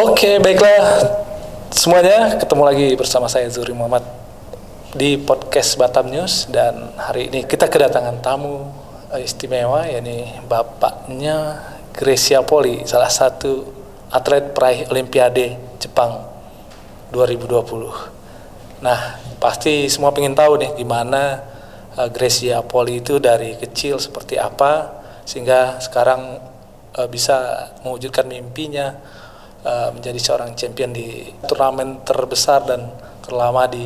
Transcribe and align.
Oke, 0.00 0.40
baiklah 0.40 1.12
semuanya 1.68 2.40
ketemu 2.40 2.62
lagi 2.64 2.88
bersama 2.96 3.28
saya 3.28 3.52
Zuri 3.52 3.76
Muhammad 3.76 4.00
di 4.96 5.20
podcast 5.20 5.76
Batam 5.76 6.08
News 6.08 6.48
dan 6.48 6.96
hari 6.96 7.28
ini 7.28 7.44
kita 7.44 7.68
kedatangan 7.68 8.24
tamu 8.24 8.64
eh, 9.12 9.20
istimewa 9.20 9.84
yakni 9.84 10.40
bapaknya 10.48 11.60
Gracia 11.92 12.40
Poli, 12.40 12.80
salah 12.88 13.12
satu 13.12 13.68
atlet 14.08 14.56
peraih 14.56 14.88
Olimpiade 14.88 15.60
Jepang 15.76 16.24
2020. 17.12 18.80
Nah, 18.80 19.20
pasti 19.36 19.84
semua 19.92 20.16
ingin 20.16 20.32
tahu 20.32 20.64
nih 20.64 20.80
gimana 20.80 21.44
uh, 22.00 22.08
Gracia 22.08 22.64
Poli 22.64 23.04
itu 23.04 23.20
dari 23.20 23.52
kecil 23.52 24.00
seperti 24.00 24.40
apa 24.40 24.96
sehingga 25.28 25.76
sekarang 25.76 26.40
uh, 26.96 27.08
bisa 27.12 27.68
mewujudkan 27.84 28.24
mimpinya 28.24 29.19
uh, 29.64 29.88
menjadi 29.94 30.18
seorang 30.20 30.52
champion 30.56 30.90
di 30.92 31.28
turnamen 31.46 32.04
terbesar 32.04 32.64
dan 32.64 32.90
terlama 33.24 33.66
di 33.68 33.84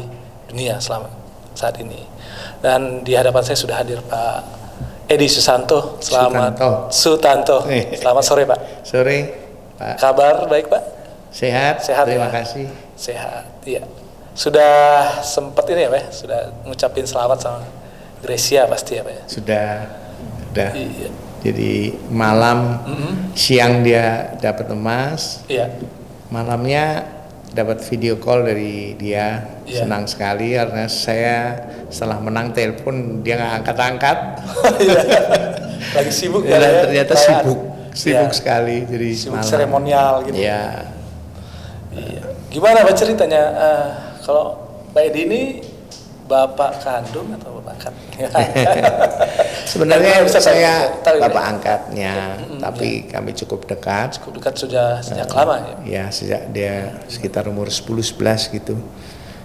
dunia 0.50 0.78
selama 0.78 1.10
saat 1.54 1.78
ini. 1.80 1.98
Dan 2.62 3.04
di 3.06 3.14
hadapan 3.14 3.42
saya 3.44 3.58
sudah 3.58 3.76
hadir 3.78 4.00
Pak 4.04 4.40
Edi 5.04 5.28
Susanto. 5.28 6.00
Selamat 6.00 6.56
Sutanto. 6.56 6.70
Sutanto. 6.90 7.56
Eh. 7.68 7.94
Selamat 7.98 8.24
sore 8.24 8.42
Pak. 8.48 8.58
Sore, 8.82 9.18
Pak. 9.76 9.94
Kabar 10.00 10.48
baik 10.48 10.66
Pak? 10.72 10.82
Sehat? 11.34 11.82
Sehat, 11.82 12.06
Terima 12.08 12.30
ya. 12.30 12.41
kasih. 12.41 12.66
Sehat. 12.94 13.44
Iya. 13.66 13.82
Sudah 14.34 14.74
sempat 15.22 15.66
ini 15.70 15.86
ya 15.86 15.91
Pak? 15.91 15.98
ya? 15.98 16.04
Sudah 16.10 16.41
ngucapin 16.66 17.06
selamat 17.06 17.38
sama 17.42 17.60
Gracia 18.22 18.64
pasti 18.70 18.98
ya 18.98 19.02
Pak? 19.04 19.12
ya? 19.12 19.22
Sudah, 19.28 19.70
sudah. 20.50 20.70
Iya. 20.72 21.10
Jadi 21.44 21.72
malam, 22.08 22.80
Mhm. 22.82 23.12
siang 23.36 23.84
dia 23.84 24.32
dapat 24.40 24.72
emas, 24.72 25.44
Iya. 25.44 25.68
malamnya 26.28 27.04
dapat 27.52 27.84
video 27.84 28.16
call 28.16 28.42
dari 28.42 28.96
dia. 28.96 29.44
Iya. 29.62 29.84
Senang 29.84 30.08
sekali 30.08 30.56
karena 30.56 30.88
saya 30.88 31.38
setelah 31.86 32.19
menang 32.19 32.50
telepon 32.50 33.20
dia 33.20 33.36
nggak 33.36 33.52
angkat-angkat. 33.60 34.19
Iya. 34.80 35.00
Lagi 35.94 36.10
sibuk 36.10 36.42
Ya, 36.42 36.50
ya, 36.50 36.58
dan 36.58 36.72
ya, 36.72 36.80
ternyata 36.82 37.12
perayaan. 37.12 37.28
sibuk, 37.44 37.60
sibuk 37.94 38.26
Iya. 38.26 38.34
sekali. 38.34 38.76
Jadi 38.82 39.08
Sibuk 39.14 39.36
malam. 39.36 39.47
seremonial 39.47 40.12
gitu. 40.24 40.36
Iya. 40.41 40.62
Iya. 41.92 42.22
Gimana 42.48 42.82
Pak 42.82 42.94
ceritanya 42.97 43.42
eh, 43.52 43.86
kalau 44.24 44.58
Pak 44.91 45.02
Edi 45.04 45.20
ini 45.22 45.42
bapak 46.24 46.80
kandung 46.80 47.28
atau 47.32 47.53
angkat? 47.75 47.94
Sebenarnya 49.70 50.22
Bisa 50.22 50.39
saya 50.39 50.94
tahu 51.03 51.19
ya? 51.19 51.22
bapak 51.27 51.44
angkatnya, 51.58 52.14
Mm-mm, 52.39 52.61
tapi 52.62 53.11
kami 53.11 53.34
cukup 53.34 53.66
dekat. 53.66 54.22
Cukup 54.22 54.39
dekat 54.39 54.55
sudah 54.55 55.03
sejak 55.03 55.27
lama 55.34 55.58
ya. 55.58 55.75
Ya 55.83 56.05
sejak 56.14 56.55
dia 56.55 56.94
sekitar 57.11 57.50
umur 57.50 57.69
10-11 57.69 58.55
gitu 58.55 58.78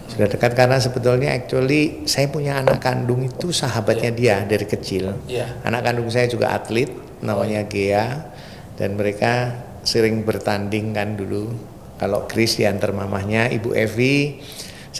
sudah 0.09 0.25
dekat 0.25 0.57
karena 0.57 0.81
sebetulnya 0.81 1.37
actually 1.37 2.03
saya 2.09 2.27
punya 2.33 2.57
anak 2.59 2.81
kandung 2.81 3.23
itu 3.23 3.53
sahabatnya 3.53 4.11
dia 4.11 4.35
dari 4.41 4.65
kecil. 4.65 5.13
Iya. 5.29 5.61
Anak 5.61 5.85
kandung 5.85 6.09
saya 6.09 6.25
juga 6.25 6.49
atlet 6.49 6.89
namanya 7.21 7.63
Gea 7.69 8.27
dan 8.75 8.97
mereka 8.97 9.53
sering 9.85 10.25
bertanding 10.25 10.91
kan 10.97 11.13
dulu. 11.13 11.53
Kalau 11.99 12.25
Chris 12.31 12.55
diantar 12.55 12.95
mamahnya, 12.95 13.51
Ibu 13.51 13.75
Evi, 13.75 14.39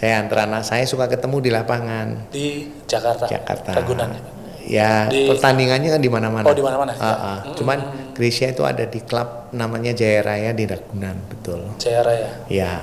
saya 0.00 0.24
antar 0.24 0.48
anak 0.48 0.64
saya 0.64 0.88
suka 0.88 1.12
ketemu 1.12 1.36
di 1.44 1.50
lapangan 1.52 2.32
Di 2.32 2.72
Jakarta. 2.88 3.28
Jakarta. 3.28 3.76
Ragunan 3.76 4.40
ya. 4.64 5.12
Di- 5.12 5.28
pertandingannya 5.28 5.92
kan 5.92 6.00
di 6.00 6.08
mana-mana. 6.08 6.48
Oh, 6.48 6.56
di 6.56 6.64
mana-mana, 6.64 6.96
ya. 6.96 7.04
ah. 7.04 7.38
Mm, 7.44 7.52
Cuman 7.52 7.78
mm, 7.84 7.92
mm. 7.92 8.10
Gracia 8.16 8.48
itu 8.48 8.62
ada 8.64 8.84
di 8.88 9.00
klub 9.04 9.52
namanya 9.52 9.92
Jaya 9.92 10.24
Raya 10.24 10.56
di 10.56 10.64
Ragunan, 10.64 11.20
betul. 11.28 11.60
Jaya 11.76 12.00
Raya. 12.00 12.28
Ya, 12.48 12.80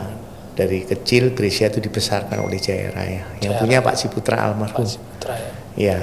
dari 0.54 0.86
kecil 0.86 1.34
Gracia 1.34 1.74
itu 1.74 1.82
dibesarkan 1.82 2.38
oleh 2.46 2.62
Jaya 2.62 2.94
Raya. 2.94 3.26
Yang 3.42 3.54
Jaya 3.58 3.62
punya 3.66 3.78
Raya. 3.82 3.88
Pak 3.90 3.96
Ciputra 3.98 4.38
almarhum. 4.46 4.86
Pak 4.86 4.94
Ciputra 4.94 5.34
ya. 5.34 5.52
Ya, 5.78 6.02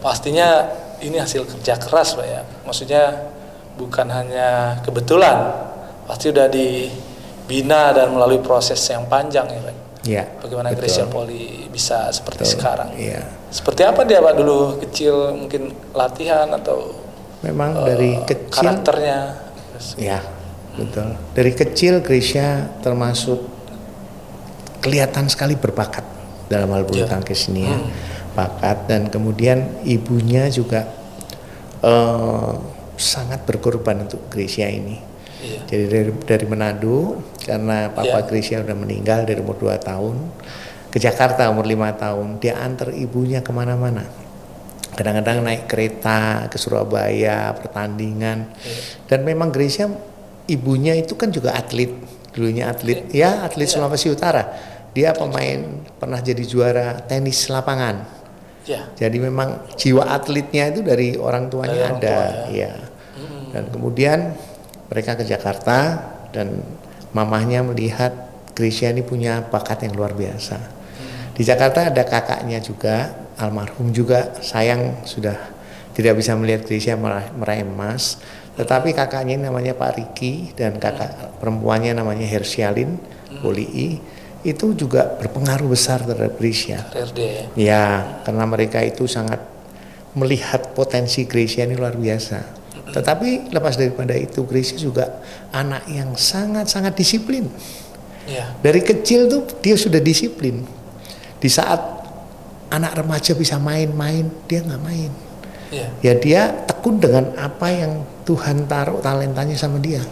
Pastinya 0.00 0.48
ini 1.00 1.16
hasil 1.20 1.44
kerja 1.44 1.76
keras 1.76 2.16
Pak 2.16 2.26
ya. 2.28 2.40
Maksudnya 2.68 3.32
bukan 3.76 4.08
hanya 4.12 4.80
kebetulan. 4.84 5.36
Pasti 6.08 6.32
udah 6.32 6.48
dibina 6.48 7.92
dan 7.92 8.12
melalui 8.12 8.40
proses 8.44 8.80
yang 8.88 9.04
panjang 9.08 9.48
ya 9.48 9.60
Pak. 9.60 9.76
Ya. 10.04 10.24
Bagaimana 10.40 10.72
betul. 10.72 10.80
Gracia 10.84 11.04
Poli 11.08 11.68
bisa 11.68 12.08
seperti 12.12 12.44
Betul. 12.44 12.54
sekarang. 12.56 12.90
Iya. 12.96 13.20
Seperti 13.50 13.82
apa 13.84 14.00
dia 14.06 14.22
Pak 14.22 14.34
dulu 14.38 14.58
kecil 14.80 15.14
mungkin 15.36 15.74
latihan 15.92 16.48
atau 16.54 16.94
Memang 17.40 17.70
eh, 17.72 17.86
dari 17.88 18.10
kecil 18.28 18.52
karakternya. 18.52 19.18
Ya, 19.96 20.20
betul. 20.76 21.16
Dari 21.32 21.52
kecil 21.56 22.04
Gracia 22.04 22.68
termasuk 22.84 23.40
kelihatan 24.84 25.28
sekali 25.28 25.56
berbakat 25.56 26.04
dalam 26.52 26.68
hal 26.72 26.84
bulu 26.84 27.04
Ya. 27.04 27.08
tangkis 27.08 27.48
ini 27.48 27.64
ya. 27.64 27.76
Hmm. 27.76 27.90
Bakat 28.30 28.86
dan 28.86 29.08
kemudian 29.08 29.82
ibunya 29.84 30.48
juga 30.52 30.84
eh, 31.80 32.52
sangat 33.00 33.48
berkorban 33.48 34.04
untuk 34.04 34.28
Gracia 34.28 34.68
ini. 34.68 35.00
Iya. 35.40 35.60
Jadi 35.64 35.84
dari, 35.88 36.10
dari 36.28 36.44
Manado 36.44 37.16
karena 37.40 37.88
papa 37.88 38.20
Ya. 38.20 38.26
Gracia 38.26 38.58
udah 38.60 38.76
meninggal 38.76 39.24
dari 39.24 39.40
umur 39.40 39.56
2 39.56 39.80
tahun 39.80 40.16
ke 40.90 40.98
Jakarta 40.98 41.48
umur 41.48 41.64
lima 41.64 41.94
tahun 41.94 42.36
dia 42.38 42.58
antar 42.58 42.90
ibunya 42.90 43.40
ke 43.40 43.50
mana-mana 43.50 44.04
kadang-kadang 44.90 45.40
naik 45.40 45.64
kereta 45.64 46.50
ke 46.50 46.58
Surabaya 46.58 47.54
pertandingan 47.54 48.50
Iya. 48.60 48.80
dan 49.06 49.22
memang 49.22 49.48
Gracia 49.48 49.86
ibunya 50.46 50.98
itu 50.98 51.14
kan 51.14 51.30
juga 51.30 51.54
atlet 51.54 51.94
dulunya 52.34 52.68
atlet 52.68 53.06
ya 53.08 53.46
atlet 53.46 53.70
Iya. 53.70 53.74
Sulawesi 53.78 54.10
Utara 54.10 54.42
dia 54.90 55.14
pemain 55.14 55.62
pernah 55.96 56.18
jadi 56.18 56.42
juara 56.42 56.98
tenis 57.00 57.46
lapangan 57.46 58.18
Ya. 58.68 58.86
jadi 58.92 59.16
memang 59.16 59.72
jiwa 59.74 60.04
atletnya 60.04 60.68
itu 60.68 60.84
dari 60.84 61.16
orang 61.16 61.48
tuanya 61.48 61.72
Dari 61.72 61.82
orang 61.86 61.96
ada 61.96 62.12
tua, 62.12 62.28
ya 62.52 62.72
Hmm. 63.10 63.50
dan 63.50 63.62
kemudian 63.72 64.18
mereka 64.86 65.16
ke 65.16 65.24
Jakarta 65.24 65.78
dan 66.30 66.60
mamahnya 67.16 67.64
melihat 67.64 68.12
Gracia 68.54 68.92
ini 68.92 69.00
punya 69.00 69.40
bakat 69.46 69.86
yang 69.86 69.94
luar 69.96 70.12
biasa 70.12 70.58
Hmm. 70.60 71.32
di 71.32 71.42
Jakarta 71.46 71.88
ada 71.88 72.02
kakaknya 72.04 72.60
juga 72.60 73.14
almarhum 73.40 73.88
juga 73.94 74.36
sayang 74.44 75.00
sudah 75.08 75.36
tidak 75.96 76.20
bisa 76.20 76.36
melihat 76.36 76.66
Gracia 76.68 76.94
meraih, 76.94 77.64
emas 77.64 78.20
tetapi 78.58 78.92
kakaknya 78.92 79.40
ini 79.40 79.44
namanya 79.48 79.72
Pak 79.72 79.90
Riki 79.96 80.52
dan 80.52 80.76
kakak 80.76 81.40
perempuannya 81.40 81.96
namanya 81.96 82.28
Hersialin 82.28 83.00
Polii 83.40 84.02
itu 84.40 84.72
juga 84.72 85.04
berpengaruh 85.20 85.68
besar 85.68 86.00
terhadap 86.00 86.40
RRD 86.40 87.52
ya. 87.60 88.20
Karena 88.24 88.44
mereka 88.48 88.80
itu 88.80 89.04
sangat 89.04 89.40
melihat 90.16 90.72
potensi 90.72 91.28
Gracia 91.28 91.68
ini 91.68 91.76
luar 91.76 91.94
biasa. 91.94 92.59
Tetapi 92.90 93.54
lepas 93.54 93.74
daripada 93.78 94.12
itu, 94.14 94.42
Gracia 94.44 94.76
juga 94.76 95.22
anak 95.54 95.86
yang 95.90 96.14
sangat-sangat 96.14 96.94
disiplin. 96.94 97.46
Iya. 98.28 98.54
Dari 98.60 98.80
kecil 98.84 99.26
tuh 99.26 99.42
dia 99.58 99.74
sudah 99.74 99.98
disiplin. 99.98 100.62
Di 101.40 101.48
saat 101.48 101.80
anak 102.70 103.02
remaja 103.02 103.32
bisa 103.34 103.56
main-main, 103.58 104.28
dia 104.46 104.60
nggak 104.62 104.82
main. 104.82 105.10
Iya. 105.70 105.88
Ya 106.02 106.12
dia 106.18 106.42
tekun 106.66 106.98
dengan 106.98 107.34
apa 107.38 107.70
yang 107.70 108.02
Tuhan 108.26 108.66
taruh 108.66 108.98
talentanya 109.02 109.54
sama 109.54 109.78
dia. 109.78 110.02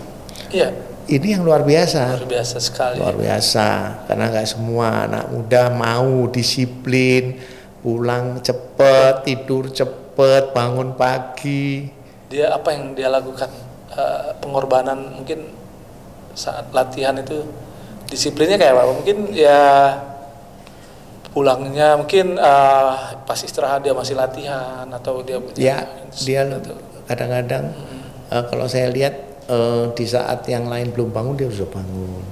Iya. 0.50 0.74
Ini 1.08 1.40
yang 1.40 1.42
luar 1.42 1.64
biasa. 1.64 2.20
Luar 2.20 2.28
biasa 2.28 2.56
sekali. 2.60 3.00
luar 3.00 3.16
biasa 3.16 3.66
karena 4.04 4.24
nggak 4.28 4.48
semua 4.48 5.08
anak 5.08 5.24
muda 5.32 5.72
mau 5.72 6.28
disiplin 6.28 7.40
pulang 7.80 8.44
cepet 8.44 9.24
tidur 9.24 9.72
cepet 9.72 10.52
bangun 10.52 10.92
pagi 10.98 11.88
Dia 12.28 12.52
apa 12.52 12.68
yang 12.70 12.92
dia 12.92 13.08
lakukan? 13.08 13.48
Eh, 13.88 14.30
pengorbanan 14.38 15.16
mungkin 15.16 15.48
saat 16.32 16.68
latihan 16.70 17.16
itu 17.16 17.42
disiplinnya 18.06 18.56
kayak 18.56 18.72
apa? 18.72 18.84
Mungkin 18.94 19.16
ya 19.32 19.60
pulangnya 21.28 21.94
mungkin 21.94 22.34
eh, 22.34 22.92
pas 23.22 23.38
istirahat 23.38 23.84
dia 23.84 23.92
masih 23.92 24.16
latihan 24.16 24.88
atau 24.88 25.20
dia 25.20 25.38
ya 25.54 25.84
dia 26.16 26.42
atau- 26.46 26.78
kadang-kadang 27.04 27.64
eh, 28.28 28.44
kalau 28.48 28.64
saya 28.66 28.88
lihat 28.88 29.14
eh, 29.46 29.84
di 29.92 30.04
saat 30.04 30.42
yang 30.46 30.66
lain 30.66 30.90
belum 30.90 31.12
bangun 31.12 31.34
dia 31.36 31.48
sudah 31.48 31.70
bangun 31.70 32.24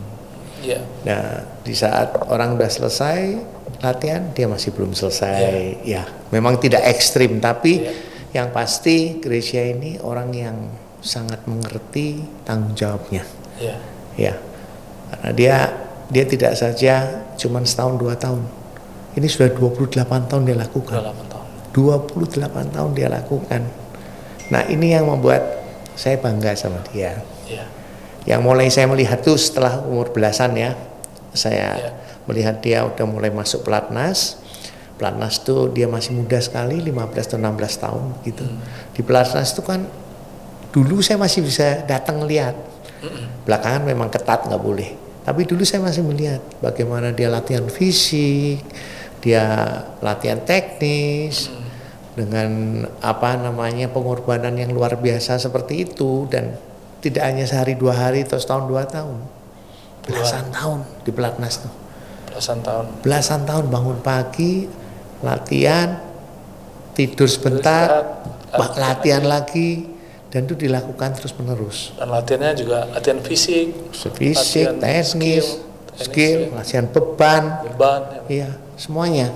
Iya. 0.56 0.80
nah 1.04 1.24
di 1.62 1.76
saat 1.76 2.16
orang 2.26 2.56
udah 2.56 2.66
selesai 2.66 3.38
latihan 3.78 4.32
dia 4.32 4.48
masih 4.48 4.72
belum 4.72 4.96
selesai 4.96 5.78
ya 5.86 6.02
memang 6.32 6.58
tidak 6.58 6.82
ekstrim 6.88 7.38
tapi 7.38 7.84
Iya. 7.84 7.92
Yang 8.36 8.52
pasti 8.52 9.16
Gracia 9.18 9.64
ini 9.64 9.96
orang 9.98 10.30
yang 10.30 10.56
sangat 11.00 11.42
mengerti 11.48 12.20
tanggung 12.44 12.76
jawabnya 12.76 13.24
Iya. 13.56 13.76
Ya, 14.16 14.34
karena 15.12 15.30
dia 15.32 15.56
dia 16.06 16.24
tidak 16.28 16.52
saja 16.56 17.24
cuman 17.40 17.64
setahun 17.64 17.96
dua 17.96 18.14
tahun. 18.16 18.44
Ini 19.16 19.24
sudah 19.32 19.48
28 19.48 20.28
tahun 20.28 20.44
dia 20.44 20.56
lakukan. 20.60 20.92
8 20.92 21.32
tahun. 21.32 21.46
28 21.72 22.74
tahun 22.76 22.90
dia 22.92 23.08
lakukan. 23.08 23.62
Nah 24.52 24.62
ini 24.68 24.92
yang 24.92 25.08
membuat 25.08 25.40
saya 25.96 26.20
bangga 26.20 26.52
sama 26.52 26.84
dia. 26.92 27.16
Iya. 27.48 27.64
Yang 28.28 28.40
mulai 28.44 28.68
saya 28.68 28.86
melihat 28.92 29.24
tuh 29.24 29.40
setelah 29.40 29.80
umur 29.88 30.12
belasan 30.12 30.52
ya, 30.52 30.76
saya 31.32 31.68
Ya. 31.80 31.90
melihat 32.28 32.60
dia 32.60 32.84
udah 32.84 33.06
mulai 33.08 33.32
masuk 33.32 33.64
pelatnas. 33.64 34.36
Pelatnas 34.96 35.44
tuh 35.44 35.68
dia 35.68 35.84
masih 35.84 36.16
muda 36.16 36.40
sekali, 36.40 36.80
15 36.80 37.28
atau 37.28 37.38
16 37.38 37.84
tahun 37.84 38.04
gitu. 38.24 38.44
Di 38.96 39.00
pelatnas 39.04 39.52
itu 39.52 39.60
kan 39.60 39.84
dulu 40.72 41.04
saya 41.04 41.20
masih 41.20 41.44
bisa 41.44 41.84
datang 41.84 42.24
lihat. 42.24 42.56
Belakangan 43.44 43.84
memang 43.84 44.08
ketat 44.08 44.48
nggak 44.48 44.62
boleh. 44.62 44.90
Tapi 45.26 45.44
dulu 45.44 45.66
saya 45.68 45.84
masih 45.84 46.00
melihat 46.06 46.40
bagaimana 46.64 47.12
dia 47.12 47.28
latihan 47.28 47.66
fisik, 47.68 48.62
dia 49.20 49.44
latihan 50.00 50.40
teknis 50.40 51.52
dengan 52.16 52.80
apa 53.04 53.36
namanya 53.36 53.92
pengorbanan 53.92 54.56
yang 54.56 54.72
luar 54.72 54.96
biasa 54.96 55.36
seperti 55.36 55.84
itu 55.84 56.24
dan 56.32 56.56
tidak 57.04 57.28
hanya 57.28 57.44
sehari 57.44 57.76
dua 57.76 57.92
hari 57.92 58.24
atau 58.24 58.40
setahun 58.40 58.64
dua 58.64 58.88
tahun, 58.88 59.20
belasan 60.06 60.48
tahun 60.54 60.80
di 61.04 61.10
pelatnas 61.12 61.60
tuh 61.60 61.86
belasan 62.36 62.60
tahun 62.60 62.86
belasan 63.00 63.40
tahun 63.48 63.64
bangun 63.72 63.98
pagi 64.04 64.68
latihan 65.20 66.00
tidur 66.92 67.26
sebentar 67.26 67.86
ba- 68.48 68.74
latihan 68.74 69.22
lagi 69.22 69.88
dan 70.26 70.44
itu 70.44 70.56
dilakukan 70.58 71.14
terus 71.14 71.32
menerus 71.34 71.92
dan 71.94 72.08
latihannya 72.08 72.52
juga 72.54 72.88
latihan 72.88 73.20
fisik 73.20 73.72
fisik 74.16 74.68
Latihan 74.68 74.76
teknis 74.76 75.46
skill, 75.46 75.46
skill, 75.96 76.38
teknis, 76.42 76.44
ya. 76.44 76.56
latihan 76.56 76.86
beban 76.86 77.42
beban 77.64 78.00
ya. 78.02 78.20
iya 78.28 78.48
semuanya 78.74 79.28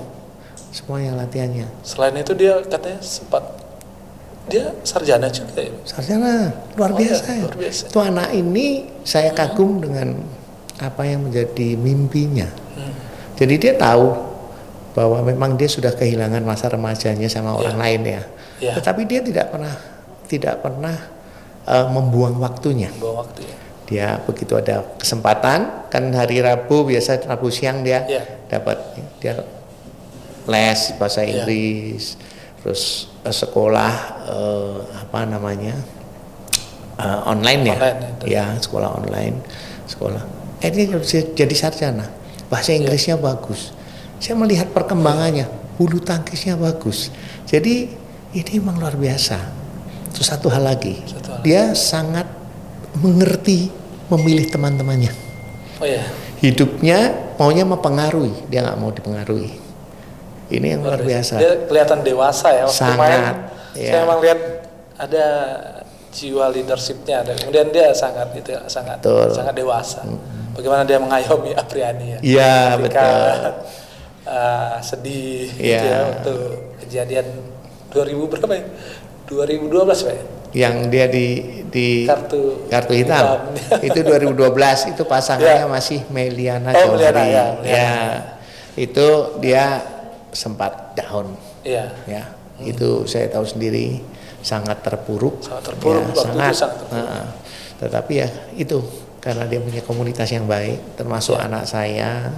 semuanya 0.71 1.17
latihannya 1.17 1.67
selain 1.81 2.15
itu 2.15 2.33
dia 2.33 2.61
katanya 2.63 3.01
sempat 3.01 3.45
dia 4.47 4.75
sarjana 4.83 5.29
juga 5.29 5.57
ya 5.59 5.73
sarjana 5.85 6.51
luar 6.75 6.91
Oh 6.91 6.99
biasa 6.99 7.23
iya, 7.25 7.33
ya. 7.33 7.43
luar 7.45 7.57
biasa. 7.57 7.83
itu 7.87 7.99
anak 7.99 8.29
ini 8.33 8.67
saya 9.03 9.31
kagum 9.31 9.79
dengan 9.79 10.19
apa 10.79 11.03
yang 11.05 11.25
menjadi 11.25 11.77
mimpinya 11.77 12.49
Hmm. 12.71 12.95
Jadi 13.35 13.55
dia 13.59 13.75
tahu 13.75 14.15
bahwa 14.91 15.23
memang 15.23 15.55
dia 15.55 15.67
sudah 15.67 15.93
kehilangan 15.93 16.43
masa 16.43 16.67
remajanya 16.67 17.27
sama 17.27 17.55
orang 17.55 17.79
Iya. 17.79 17.83
lain 17.83 18.01
ya. 18.03 18.23
Iya. 18.61 18.73
Tetapi 18.81 19.03
dia 19.05 19.21
tidak 19.21 19.47
pernah 19.49 19.75
tidak 20.27 20.55
pernah 20.61 20.97
eh, 21.65 21.87
membuang 21.87 22.39
waktunya. 22.39 22.91
bawa 22.97 23.23
waktu 23.23 23.43
ya 23.45 23.57
Dia 23.91 24.09
begitu 24.23 24.55
ada 24.55 24.87
kesempatan 24.97 25.91
kan 25.91 26.05
hari 26.15 26.39
Rabu 26.39 26.87
biasa 26.87 27.27
Rabu 27.27 27.51
siang 27.51 27.83
dia 27.83 28.07
Iya. 28.07 28.23
dapat 28.47 28.79
dia 29.19 29.35
les 30.47 30.81
bahasa 30.97 31.23
Iya. 31.23 31.43
Inggris, 31.43 32.17
terus 32.63 32.83
eh, 33.23 33.35
sekolah 33.35 33.93
eh, 34.27 34.77
apa 35.01 35.21
namanya 35.25 35.75
eh, 36.97 37.21
online 37.25 37.63
ya, 37.65 37.75
Online, 37.77 37.99
itu. 38.19 38.25
ya 38.27 38.45
sekolah 38.57 38.91
online, 38.97 39.37
sekolah. 39.87 40.23
Eh 40.61 40.69
dia 40.69 40.85
jadi- 40.93 41.33
jadi 41.35 41.55
sarjana, 41.57 42.07
bahasa 42.47 42.71
Inggrisnya 42.71 43.17
bagus. 43.17 43.73
Saya 44.21 44.37
melihat 44.37 44.69
perkembangannya, 44.71 45.49
bulu 45.75 45.97
tangkisnya 45.99 46.55
bagus. 46.55 47.09
Jadi 47.49 47.89
ini 48.31 48.53
memang 48.61 48.77
luar 48.79 48.95
biasa. 48.95 49.39
Terus 50.13 50.27
satu 50.29 50.53
hal 50.53 50.63
lagi, 50.63 51.01
Satu 51.03 51.35
hal. 51.35 51.41
dia 51.41 51.73
sangat 51.73 52.29
mengerti 53.01 53.73
memilih 54.11 54.47
teman-temannya. 54.47 55.13
oh 55.81 55.87
ya 55.89 56.05
Hidupnya 56.41 56.99
maunya 57.37 57.65
mempengaruhi, 57.65 58.49
dia 58.49 58.61
nggak 58.61 58.77
mau 58.77 58.91
dipengaruhi. 58.91 59.57
Ini 60.51 60.67
yang 60.75 60.81
luar 60.83 60.99
biasa. 61.01 61.39
dia 61.39 61.53
kelihatan 61.65 62.03
dewasa 62.03 62.49
ya 62.51 62.65
waktu 62.67 62.75
Sangat, 62.75 62.99
main 62.99 63.23
ya. 63.79 63.91
saya 63.95 64.01
emang 64.03 64.19
lihat 64.19 64.41
ada 64.99 65.27
jiwa 66.11 66.51
leadershipnya 66.51 67.23
dan 67.23 67.39
kemudian 67.39 67.71
dia 67.71 67.95
sangat 67.95 68.35
itu 68.35 68.51
sangat 68.67 68.99
Betul. 68.99 69.31
sangat 69.31 69.55
dewasa 69.55 70.03
bagaimana 70.51 70.83
dia 70.83 70.99
mengayomi 70.99 71.55
Apriani 71.55 72.07
ya 72.11 72.19
Iya 72.19 72.55
betul. 72.83 73.39
Uh, 74.25 74.77
sedih 74.81 75.49
gitu 75.53 75.65
Iya. 75.65 75.81
ya 75.83 75.99
waktu 76.09 76.35
kejadian 76.81 77.27
2000 77.91 78.31
berapa 78.31 78.53
ya 78.55 78.65
2012 79.27 79.71
Pak 79.87 80.13
ya? 80.13 80.25
Yang 80.51 80.75
dia 80.91 81.07
di 81.07 81.27
di 81.71 81.89
kartu 82.03 82.67
kartu 82.67 82.93
hitam, 82.93 83.55
itu 83.87 83.99
2012 84.03 84.91
itu 84.91 85.03
pasangannya 85.07 85.63
Ya. 85.63 85.71
masih 85.71 86.03
Meliana 86.11 86.75
Oh, 86.75 86.99
Meliana, 86.99 87.23
Johari. 87.23 87.31
ya, 87.31 87.45
Meliana. 87.55 87.71
Ya, 87.71 87.95
itu 88.75 89.07
dia 89.39 89.65
sempat 90.31 90.95
down 90.95 91.31
iya 91.63 91.95
ya. 92.07 92.27
Itu 92.59 93.07
saya 93.07 93.31
tahu 93.31 93.47
sendiri 93.47 94.03
sangat 94.43 94.83
terpuruk. 94.83 95.39
Sangat 95.41 95.71
terpuruk, 95.71 96.03
Ya, 96.03 96.07
waktu 96.09 96.19
itu 96.19 96.35
sangat. 96.35 96.55
sangat 96.57 96.77
terpuruk. 96.83 96.99
Heeh. 96.99 97.27
tetapi 97.81 98.13
ya 98.13 98.29
itu 98.55 98.77
karena 99.17 99.45
dia 99.47 99.57
punya 99.57 99.81
komunitas 99.81 100.29
yang 100.29 100.45
baik, 100.45 100.99
termasuk 100.99 101.39
Ya. 101.39 101.47
anak 101.47 101.65
saya, 101.65 102.29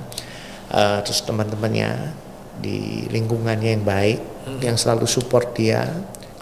eh, 0.72 0.98
terus 1.04 1.20
teman-temannya 1.22 2.16
di 2.58 3.06
lingkungannya 3.12 3.76
yang 3.78 3.84
baik, 3.84 4.20
Hmm. 4.42 4.58
yang 4.58 4.74
selalu 4.74 5.06
support 5.06 5.54
dia, 5.54 5.86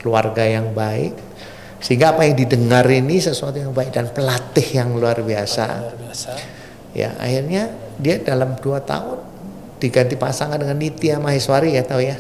keluarga 0.01 0.41
yang 0.41 0.73
baik, 0.73 1.13
sehingga 1.81 2.17
apa 2.17 2.25
yang 2.29 2.37
didengar 2.37 2.85
ini 2.89 3.21
sesuatu 3.21 3.57
yang 3.57 3.73
baik 3.73 3.93
dan 3.93 4.09
pelatih 4.09 4.81
yang 4.81 4.97
luar 4.97 5.21
biasa. 5.21 5.67
luar 5.67 5.97
biasa 5.97 6.31
Ya 6.91 7.15
akhirnya 7.23 7.71
dia 8.03 8.19
dalam 8.19 8.59
dua 8.59 8.83
tahun 8.83 9.23
diganti 9.79 10.19
pasangan 10.19 10.59
dengan 10.59 10.75
Nitya 10.77 11.23
Maheswari 11.23 11.79
ya 11.79 11.87
tahu 11.87 12.03
ya. 12.03 12.19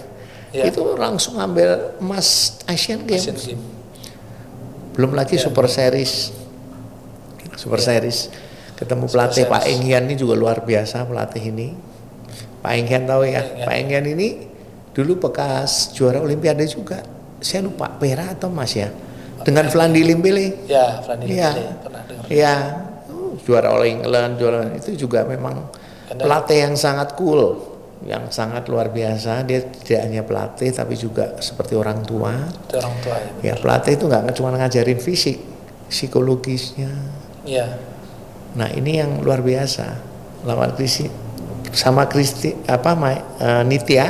Ya. 0.55 0.67
Itu 0.71 0.95
langsung 0.95 1.37
ambil 1.43 1.99
emas 1.99 2.59
Asian 2.71 3.03
Games. 3.03 3.27
Asian 3.27 3.37
Games. 3.37 3.67
Belum 4.95 5.13
lagi 5.13 5.37
Ya. 5.37 5.45
Super 5.45 5.67
Series. 5.67 6.31
Super 7.59 7.81
Series. 7.83 8.31
Ketemu 8.79 9.05
Super 9.11 9.15
pelatih 9.29 9.45
Pak 9.51 9.63
Series. 9.67 9.75
Enghian 9.77 10.03
ini 10.09 10.15
juga 10.17 10.35
luar 10.39 10.63
biasa 10.63 11.05
pelatih 11.05 11.45
ini. 11.51 11.69
Pak 12.61 12.73
Enghian 12.73 13.05
tahu 13.05 13.23
ya. 13.25 13.41
Enghian. 13.41 13.67
Pak 13.67 13.75
Enghian 13.77 14.05
ini 14.07 14.29
dulu 14.91 15.17
bekas 15.19 15.93
juara 15.93 16.21
Olimpiade 16.21 16.65
juga. 16.65 17.01
Saya 17.41 17.65
lupa 17.65 17.89
perak 17.91 18.37
atau 18.37 18.49
emas 18.49 18.73
ya. 18.73 18.93
Dengan 19.41 19.65
Vlandi 19.67 20.05
Limbele. 20.05 20.69
ya 20.69 21.01
Flandin 21.01 21.33
Iya. 21.33 21.51
pernah 21.81 22.03
dengar 22.05 22.25
Iya, 22.29 22.55
uh, 23.09 23.33
juara 23.41 23.73
All 23.73 23.89
England, 23.89 24.37
juara 24.37 24.69
itu 24.77 24.93
juga 24.95 25.25
memang 25.25 25.65
pelatih 26.13 26.69
yang 26.69 26.77
sangat 26.77 27.17
cool, 27.17 27.57
yang 28.05 28.29
sangat 28.29 28.69
luar 28.69 28.93
biasa. 28.93 29.41
Dia 29.43 29.65
tidak 29.65 30.01
hanya 30.05 30.23
pelatih 30.23 30.69
tapi 30.71 30.93
juga 30.95 31.41
seperti 31.41 31.73
orang 31.73 32.05
tua. 32.05 32.37
itu 32.37 32.77
orang 32.77 32.97
tua 33.01 33.17
ya 33.17 33.31
Ya 33.41 33.55
pelatih 33.57 33.97
itu 33.97 34.05
nggak 34.05 34.37
cuma 34.37 34.53
ngajarin 34.53 35.01
fisik, 35.01 35.41
psikologisnya. 35.89 36.93
iya 37.45 37.81
Nah 38.51 38.69
ini 38.69 38.99
yang 38.99 39.23
luar 39.23 39.41
biasa. 39.41 39.87
Lawan 40.43 40.73
Kristi 40.73 41.09
sama 41.71 42.09
Kristi 42.11 42.55
apa 42.67 42.93
eh, 43.41 43.63
Nitya 43.67 44.07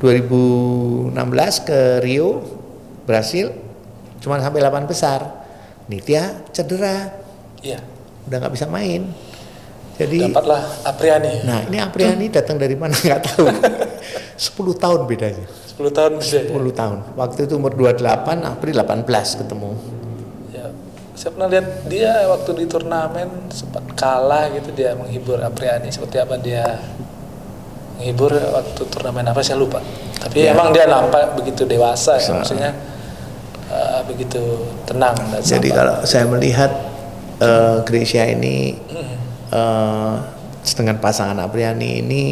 2016 0.00 1.16
ke 1.68 1.80
Rio 2.04 2.44
Brasil 3.06 3.52
cuma 4.20 4.42
sampai 4.42 4.60
8 4.60 4.90
besar. 4.90 5.46
Nitya 5.86 6.50
cedera, 6.50 7.14
iya 7.62 7.78
udah 8.26 8.36
nggak 8.42 8.54
bisa 8.58 8.66
main. 8.66 9.06
Jadi 9.96 10.28
dapatlah 10.28 10.60
Apriani 10.84 11.46
nah 11.46 11.64
ini 11.64 11.78
Apriani 11.80 12.26
datang 12.28 12.58
dari 12.58 12.74
mana 12.74 12.92
nggak 13.06 13.20
tahu. 13.22 13.46
10 14.36 14.82
tahun 14.82 15.00
bedanya. 15.06 15.46
10 15.46 15.92
tahun 15.94 16.12
bisa 16.18 16.36
ya 16.42 16.50
10 16.50 16.74
tahun. 16.74 16.98
Waktu 17.14 17.38
itu 17.46 17.54
umur 17.54 17.72
28, 17.72 18.02
April 18.42 18.74
18 18.82 19.40
ketemu. 19.40 19.70
Ya, 20.50 20.66
saya 21.14 21.30
pernah 21.32 21.48
lihat 21.54 21.66
dia 21.86 22.12
waktu 22.28 22.50
di 22.58 22.64
turnamen 22.66 23.28
sempat 23.54 23.85
kalah 23.96 24.52
gitu 24.52 24.70
dia 24.70 24.92
menghibur 24.92 25.40
Apriani. 25.40 25.88
Seperti 25.88 26.20
apa 26.20 26.36
dia 26.36 26.78
menghibur 27.96 28.30
waktu 28.30 28.82
turnamen 28.86 29.24
apa 29.24 29.40
saya 29.40 29.56
lupa. 29.56 29.80
Tapi 30.16 30.44
Ya. 30.44 30.52
emang 30.52 30.70
dia 30.70 30.84
nampak 30.84 31.32
begitu 31.34 31.64
dewasa 31.64 32.16
ya 32.16 32.28
maksudnya 32.30 32.70
eh, 33.66 34.00
begitu 34.04 34.40
tenang 34.84 35.16
dan 35.16 35.40
Jadi 35.40 35.68
sabar. 35.72 35.76
kalau 35.80 35.94
saya 36.04 36.24
melihat 36.26 36.70
eh, 37.38 37.76
Gracia 37.82 38.24
ini 38.26 38.76
Hmm, 38.86 39.16
eh, 39.50 40.14
dengan 40.76 40.96
pasangan 40.98 41.40
Apriani 41.40 42.00
ini 42.00 42.22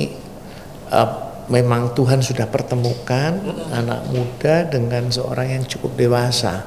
eh, 0.87 1.09
memang 1.47 1.93
Tuhan 1.93 2.21
sudah 2.21 2.45
pertemukan 2.45 3.37
anak 3.71 4.01
muda 4.09 4.65
dengan 4.65 5.09
seorang 5.09 5.49
yang 5.51 5.65
cukup 5.65 5.93
dewasa. 5.95 6.65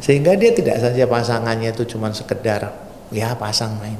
Sehingga 0.00 0.32
dia 0.32 0.50
tidak 0.50 0.80
saja 0.80 1.04
pasangannya 1.04 1.70
itu 1.70 1.84
cuma 1.86 2.08
sekedar 2.10 2.72
ya 3.10 3.34
pasang 3.34 3.74
main 3.76 3.98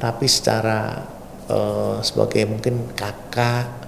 tapi 0.00 0.24
secara 0.24 1.04
eh, 1.46 1.96
sebagai 2.00 2.48
mungkin 2.48 2.90
kakak 2.92 3.78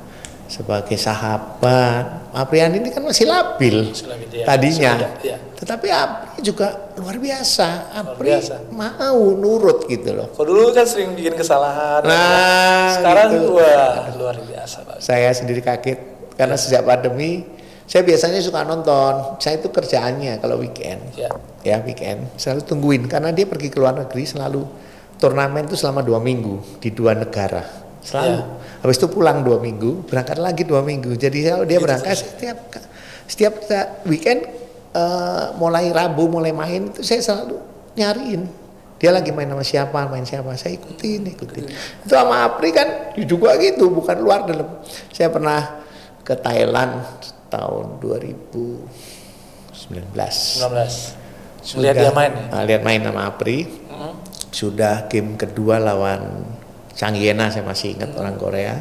sebagai 0.45 1.01
sahabat 1.01 2.29
Apriani 2.31 2.77
ini 2.77 2.89
kan 2.89 3.01
masih 3.01 3.25
labil 3.25 3.89
dia- 4.29 4.45
tadinya 4.45 4.93
ya. 5.19 5.41
tetapi 5.55 5.89
Apri 5.89 6.45
juga 6.45 6.93
luar 6.95 7.17
biasa 7.17 7.69
Apri 7.95 8.29
biasa. 8.31 8.69
mau 8.69 9.33
nurut 9.33 9.85
gitu 9.87 10.13
loh 10.13 10.29
Kalau 10.31 10.47
dulu 10.47 10.69
kan 10.71 10.85
sering 10.85 11.13
bikin 11.13 11.33
kesalahan. 11.33 12.05
Nah, 12.05 12.93
sekarang 12.95 13.29
gitu. 13.33 13.49
wah 13.55 14.13
luar 14.13 14.37
biasa 14.39 14.77
pak. 14.83 14.97
saya 14.99 15.33
sendiri 15.33 15.61
kaget 15.61 15.99
karena 16.35 16.55
sejak 16.55 16.83
pandemi 16.83 17.49
saya 17.83 18.03
biasanya 18.03 18.41
suka 18.41 18.61
nonton 18.63 19.37
saya 19.39 19.57
itu 19.57 19.69
kerjaannya 19.69 20.37
kalau 20.37 20.57
weekend 20.59 21.01
Ya, 21.15 21.33
ya 21.63 21.77
weekend 21.81 22.29
selalu 22.37 22.61
tungguin 22.63 23.03
karena 23.07 23.29
dia 23.31 23.45
pergi 23.45 23.69
ke 23.69 23.77
luar 23.77 23.97
negeri 23.99 24.25
selalu 24.27 24.65
turnamen 25.23 25.71
itu 25.71 25.79
selama 25.79 26.03
dua 26.03 26.19
minggu 26.19 26.83
di 26.83 26.91
dua 26.91 27.15
negara. 27.15 27.63
Selalu. 28.03 28.35
Ya. 28.35 28.43
Habis 28.83 28.99
itu 28.99 29.07
pulang 29.07 29.47
dua 29.47 29.63
minggu, 29.63 30.03
berangkat 30.11 30.43
lagi 30.43 30.67
dua 30.67 30.83
minggu. 30.83 31.15
Jadi 31.15 31.47
kalau 31.47 31.63
dia 31.63 31.79
Gitu 31.79 31.87
berangkat 31.87 32.17
setiap 32.19 32.59
setiap 33.31 33.55
weekend 34.11 34.51
eh, 34.91 35.45
mulai 35.55 35.95
Rabu 35.95 36.27
mulai 36.27 36.51
main 36.51 36.91
itu 36.91 37.07
saya 37.07 37.23
selalu 37.23 37.63
nyariin. 37.95 38.43
Dia 38.99 39.15
lagi 39.15 39.31
main 39.31 39.47
sama 39.47 39.63
siapa 39.63 39.99
main 40.11 40.27
siapa. 40.27 40.59
Saya 40.59 40.75
ikutin 40.75 41.31
ikutin. 41.31 41.71
Itu 42.03 42.11
sama 42.11 42.43
Apri 42.43 42.75
kan 42.75 43.15
juga 43.23 43.55
gitu 43.63 43.95
bukan 43.95 44.19
luar 44.19 44.51
dalam. 44.51 44.83
Saya 45.15 45.31
pernah 45.31 45.87
ke 46.27 46.35
Thailand 46.35 47.07
tahun 47.47 48.03
2019 48.03 48.83
19 50.03 51.23
Melihat 51.79 51.95
dia 51.95 52.11
main 52.11 52.33
ya? 52.35 52.45
Nah, 52.51 52.63
lihat 52.67 52.83
main 52.83 53.01
sama 53.07 53.31
Apri 53.31 53.71
Mm-mm. 54.03 54.15
sudah 54.51 55.07
game 55.07 55.35
kedua 55.35 55.79
lawan 55.79 56.43
Changyena 56.93 57.49
saya 57.49 57.63
masih 57.63 57.95
ingat 57.95 58.13
orang 58.13 58.35
Korea 58.35 58.75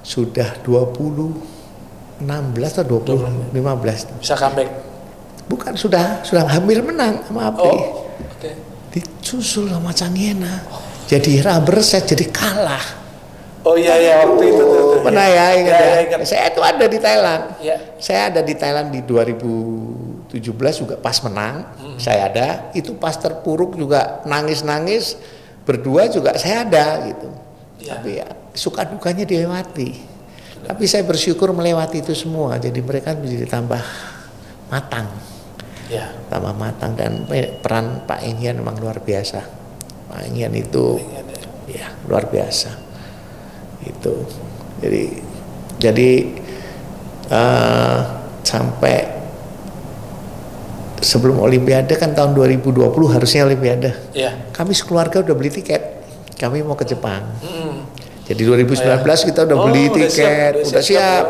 sudah 0.00 0.62
20 0.62 0.94
16 2.22 2.24
atau 2.78 3.02
20 3.02 3.50
15 3.52 4.22
Bisa 4.22 4.32
comeback. 4.34 4.70
bukan 5.44 5.74
sudah 5.74 6.22
sudah 6.22 6.46
hampir 6.46 6.80
menang 6.80 7.20
sama 7.22 7.50
Apri 7.50 7.66
Oh, 7.66 8.06
oke. 8.08 8.50
disusul 8.90 9.68
sama 9.68 9.90
Changyena 9.90 10.62
jadi 11.04 11.42
rubber 11.42 11.82
set 11.82 12.06
jadi 12.06 12.30
kalah 12.30 13.02
Oh 13.60 13.72
iya 13.74 13.96
iya 13.96 14.14
waktu 14.22 14.44
itu 14.46 14.60
tuh. 14.60 15.00
pernah 15.00 15.24
ya 15.24 15.46
ingat 15.54 15.72
Iya, 15.72 15.80
ya, 15.80 15.88
iya, 15.90 16.00
ingat. 16.04 16.18
saya 16.22 16.44
itu 16.48 16.60
ada 16.60 16.84
di 16.84 16.98
Thailand 16.98 17.42
Iya. 17.58 17.76
saya 17.96 18.20
ada 18.28 18.40
di 18.40 18.54
Thailand 18.54 18.88
di 18.88 19.00
2017 20.34 20.82
juga 20.82 20.94
pas 20.96 21.14
menang 21.22 21.62
Hmm. 21.78 21.96
saya 21.96 22.26
ada 22.26 22.46
itu 22.72 22.94
pas 22.94 23.14
terpuruk 23.14 23.74
juga 23.74 24.18
nangis-nangis 24.24 25.14
berdua 25.62 26.06
juga 26.06 26.34
saya 26.34 26.62
ada 26.62 26.86
gitu 27.06 27.28
Iya. 27.78 27.90
tapi 27.92 28.10
ya 28.16 28.26
suka 28.52 28.82
dukanya 28.84 29.22
dilewati 29.22 29.94
tapi 30.64 30.84
saya 30.84 31.04
bersyukur 31.04 31.52
melewati 31.52 32.00
itu 32.00 32.12
semua 32.12 32.56
jadi 32.56 32.80
mereka 32.80 33.12
menjadi 33.12 33.46
tambah 33.48 33.82
matang 34.66 35.06
Iya. 35.86 36.10
tambah 36.26 36.52
matang 36.52 36.96
dan 36.96 37.24
pe- 37.24 37.60
peran 37.60 38.02
Pak 38.02 38.20
Engyan 38.20 38.58
memang 38.58 38.74
luar 38.76 38.98
biasa 38.98 39.40
Pak 40.08 40.20
Engyan 40.24 40.50
itu 40.52 40.98
ya. 40.98 41.22
ya 41.70 41.86
luar 42.04 42.26
biasa 42.26 42.70
itu 43.84 44.14
jadi 44.80 45.02
jadi 45.76 46.10
eh, 47.26 47.98
sampai 48.42 48.96
sebelum 51.04 51.36
Olimpiade 51.38 51.94
kan 51.94 52.10
tahun 52.10 52.32
2020 52.32 52.80
harusnya 53.06 53.44
Olimpiade 53.44 53.92
Iya. 54.10 54.50
kami 54.50 54.72
sekeluarga 54.72 55.20
udah 55.20 55.34
beli 55.34 55.52
tiket 55.52 55.82
kami 56.34 56.60
mau 56.60 56.72
ke 56.72 56.84
Jepang 56.84 57.22
Mm-mm. 57.38 57.84
jadi 58.24 58.42
2019 58.64 58.80
kita 59.28 59.40
udah 59.44 59.56
Oh, 59.56 59.64
beli 59.64 59.82
udah 59.84 59.94
tiket 60.00 60.10
siap, 60.10 60.32
udah 60.56 60.64
udah 60.66 60.82
siap, 60.82 60.82
siap 60.82 61.26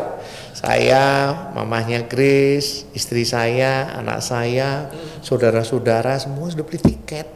saya 0.54 1.04
mamahnya 1.52 2.06
Grace 2.06 2.88
istri 2.90 3.22
saya 3.22 3.92
anak 3.92 4.22
saya 4.22 4.86
Hmm. 4.86 5.20
saudara-saudara 5.20 6.16
semua 6.16 6.46
sudah 6.46 6.62
beli 6.62 6.80
tiket 6.80 7.26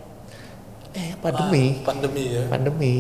eh 0.91 1.13
pandemi 1.15 1.77
Ah, 1.77 1.85
pandemi 1.87 2.25
ya. 2.33 2.43
pandemi. 2.49 2.95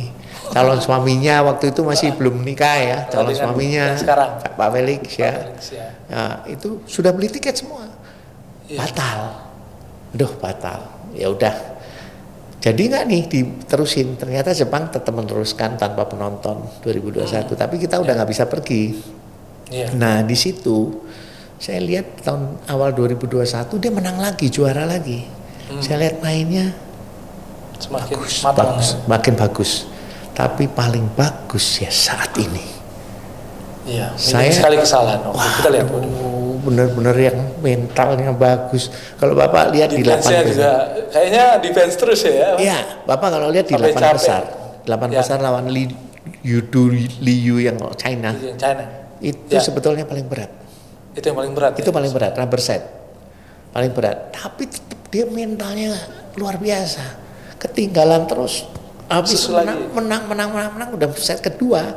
Calon 0.49 0.78
suaminya 0.78 1.40
waktu 1.42 1.73
itu 1.73 1.80
masih 1.83 2.12
belum 2.14 2.40
nikah 2.40 2.76
ya, 2.78 2.99
calon 3.07 3.33
Dengan 3.33 3.40
suaminya 3.42 3.85
sekarang. 3.97 4.30
Pak 4.50 4.68
Felix 4.71 5.02
ya. 5.14 5.33
Felix, 5.35 5.61
ya. 5.73 5.87
Nah, 6.07 6.33
itu 6.47 6.85
sudah 6.85 7.11
beli 7.11 7.26
tiket 7.28 7.57
semua. 7.57 7.88
Iya. 8.69 8.79
Batal. 8.79 9.19
Aduh, 10.13 10.33
batal. 10.37 10.81
Ya 11.17 11.29
udah. 11.29 11.55
Jadi 12.59 12.91
nggak 12.91 13.05
nih 13.07 13.23
diterusin. 13.27 14.19
Ternyata 14.19 14.53
Jepang 14.53 14.93
tetap 14.93 15.15
meneruskan 15.15 15.81
tanpa 15.81 16.05
penonton 16.05 16.69
2021, 16.83 17.55
tapi 17.55 17.79
kita 17.79 17.97
udah 17.97 18.13
nggak 18.13 18.29
bisa 18.29 18.45
pergi. 18.45 18.99
Iya. 19.69 19.93
Nah, 19.95 20.21
di 20.21 20.37
situ 20.37 21.01
saya 21.57 21.81
lihat 21.81 22.21
tahun 22.21 22.61
awal 22.69 22.93
2021 22.93 23.47
dia 23.79 23.93
menang 23.93 24.19
lagi, 24.19 24.47
juara 24.49 24.85
lagi. 24.85 25.25
Hmm. 25.69 25.81
Saya 25.81 26.09
lihat 26.09 26.21
mainnya 26.21 26.73
Semakin 27.79 28.17
bagus, 28.17 28.35
matang. 28.43 28.57
bagus, 28.75 28.89
ya. 28.91 28.99
makin 29.07 29.35
bagus. 29.37 29.71
Tapi 30.35 30.65
paling 30.67 31.07
bagus 31.15 31.67
ya 31.79 31.91
saat 31.91 32.31
ini. 32.37 32.65
Iya. 33.87 34.13
Saya- 34.19 34.51
sekali 34.51 34.77
kesalahan. 34.77 35.25
Oke, 35.25 35.37
Wah, 35.37 35.51
kita 35.57 35.69
lihat. 35.73 35.87
waduh. 35.89 36.11
Bener-bener 36.69 37.17
yang 37.17 37.39
mentalnya 37.65 38.29
bagus. 38.31 38.93
Kalau 39.17 39.33
bapak 39.33 39.73
lihat 39.73 39.89
di 39.89 40.05
juga 40.05 40.21
besar, 40.21 40.45
kayaknya 41.09 41.57
defense 41.65 41.97
terus 41.97 42.21
ya. 42.23 42.61
iya, 42.61 42.79
bapak 43.09 43.29
kalau 43.33 43.49
lihat 43.49 43.65
di 43.65 43.73
Sampai 43.73 43.97
capek. 43.97 44.15
besar, 44.21 44.43
delapan 44.85 45.09
Ya. 45.09 45.19
besar 45.25 45.39
lawan 45.41 45.67
Li 45.73 45.89
Yudu 46.45 46.93
Liu 47.25 47.57
yang 47.57 47.81
China, 47.97 48.37
China. 48.61 48.85
itu 49.19 49.49
Ya. 49.49 49.65
sebetulnya 49.65 50.05
paling 50.05 50.29
berat. 50.29 50.53
Itu 51.17 51.25
yang 51.33 51.39
paling 51.41 51.53
berat. 51.57 51.73
Itu 51.81 51.89
ya? 51.89 51.95
paling 51.97 52.13
berat, 52.13 52.33
rubber 52.37 52.61
set, 52.61 52.83
paling 53.73 53.91
berat. 53.97 54.31
Tapi 54.31 54.69
tetap 54.69 55.01
dia 55.09 55.25
mentalnya 55.25 55.97
luar 56.37 56.61
biasa. 56.61 57.01
Ketinggalan 57.59 58.29
terus, 58.29 58.69
habis 59.11 59.41
menang, 59.49 59.67
lagi. 59.67 59.85
menang, 59.97 60.23
menang, 60.31 60.49
menang, 60.55 60.71
menang, 60.79 60.89
udah 60.95 61.09
set 61.19 61.43
kedua, 61.43 61.97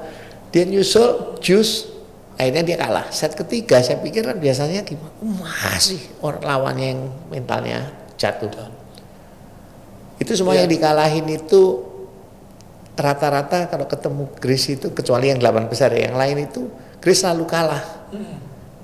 dia 0.49 0.65
nyusul, 0.65 1.37
jus, 1.37 1.85
akhirnya 2.41 2.63
dia 2.65 2.77
kalah. 2.77 3.05
Set 3.07 3.37
ketiga, 3.37 3.77
saya 3.79 3.97
pikir 3.97 4.25
kan 4.25 4.35
biasanya 4.35 4.81
gimana? 4.81 5.13
"Oh, 5.21 5.29
masih 5.37 6.01
orang 6.19 6.41
lawannya 6.41 6.87
yang 6.89 7.01
mentalnya 7.29 7.79
jatuh. 8.17 8.49
Itu 10.17 10.33
semua 10.33 10.53
Iya. 10.53 10.65
yang 10.65 10.69
dikalahin 10.69 11.25
itu 11.27 11.61
rata-rata 12.93 13.65
kalau 13.65 13.85
ketemu 13.85 14.23
Greece 14.37 14.75
itu 14.75 14.89
kecuali 14.91 15.29
yang 15.29 15.37
delapan 15.37 15.65
besar 15.65 15.89
ya, 15.89 16.09
yang 16.09 16.17
lain 16.17 16.45
itu 16.45 16.69
Greece 16.97 17.21
selalu 17.21 17.45
kalah. 17.45 17.81
Hmm. 18.09 18.37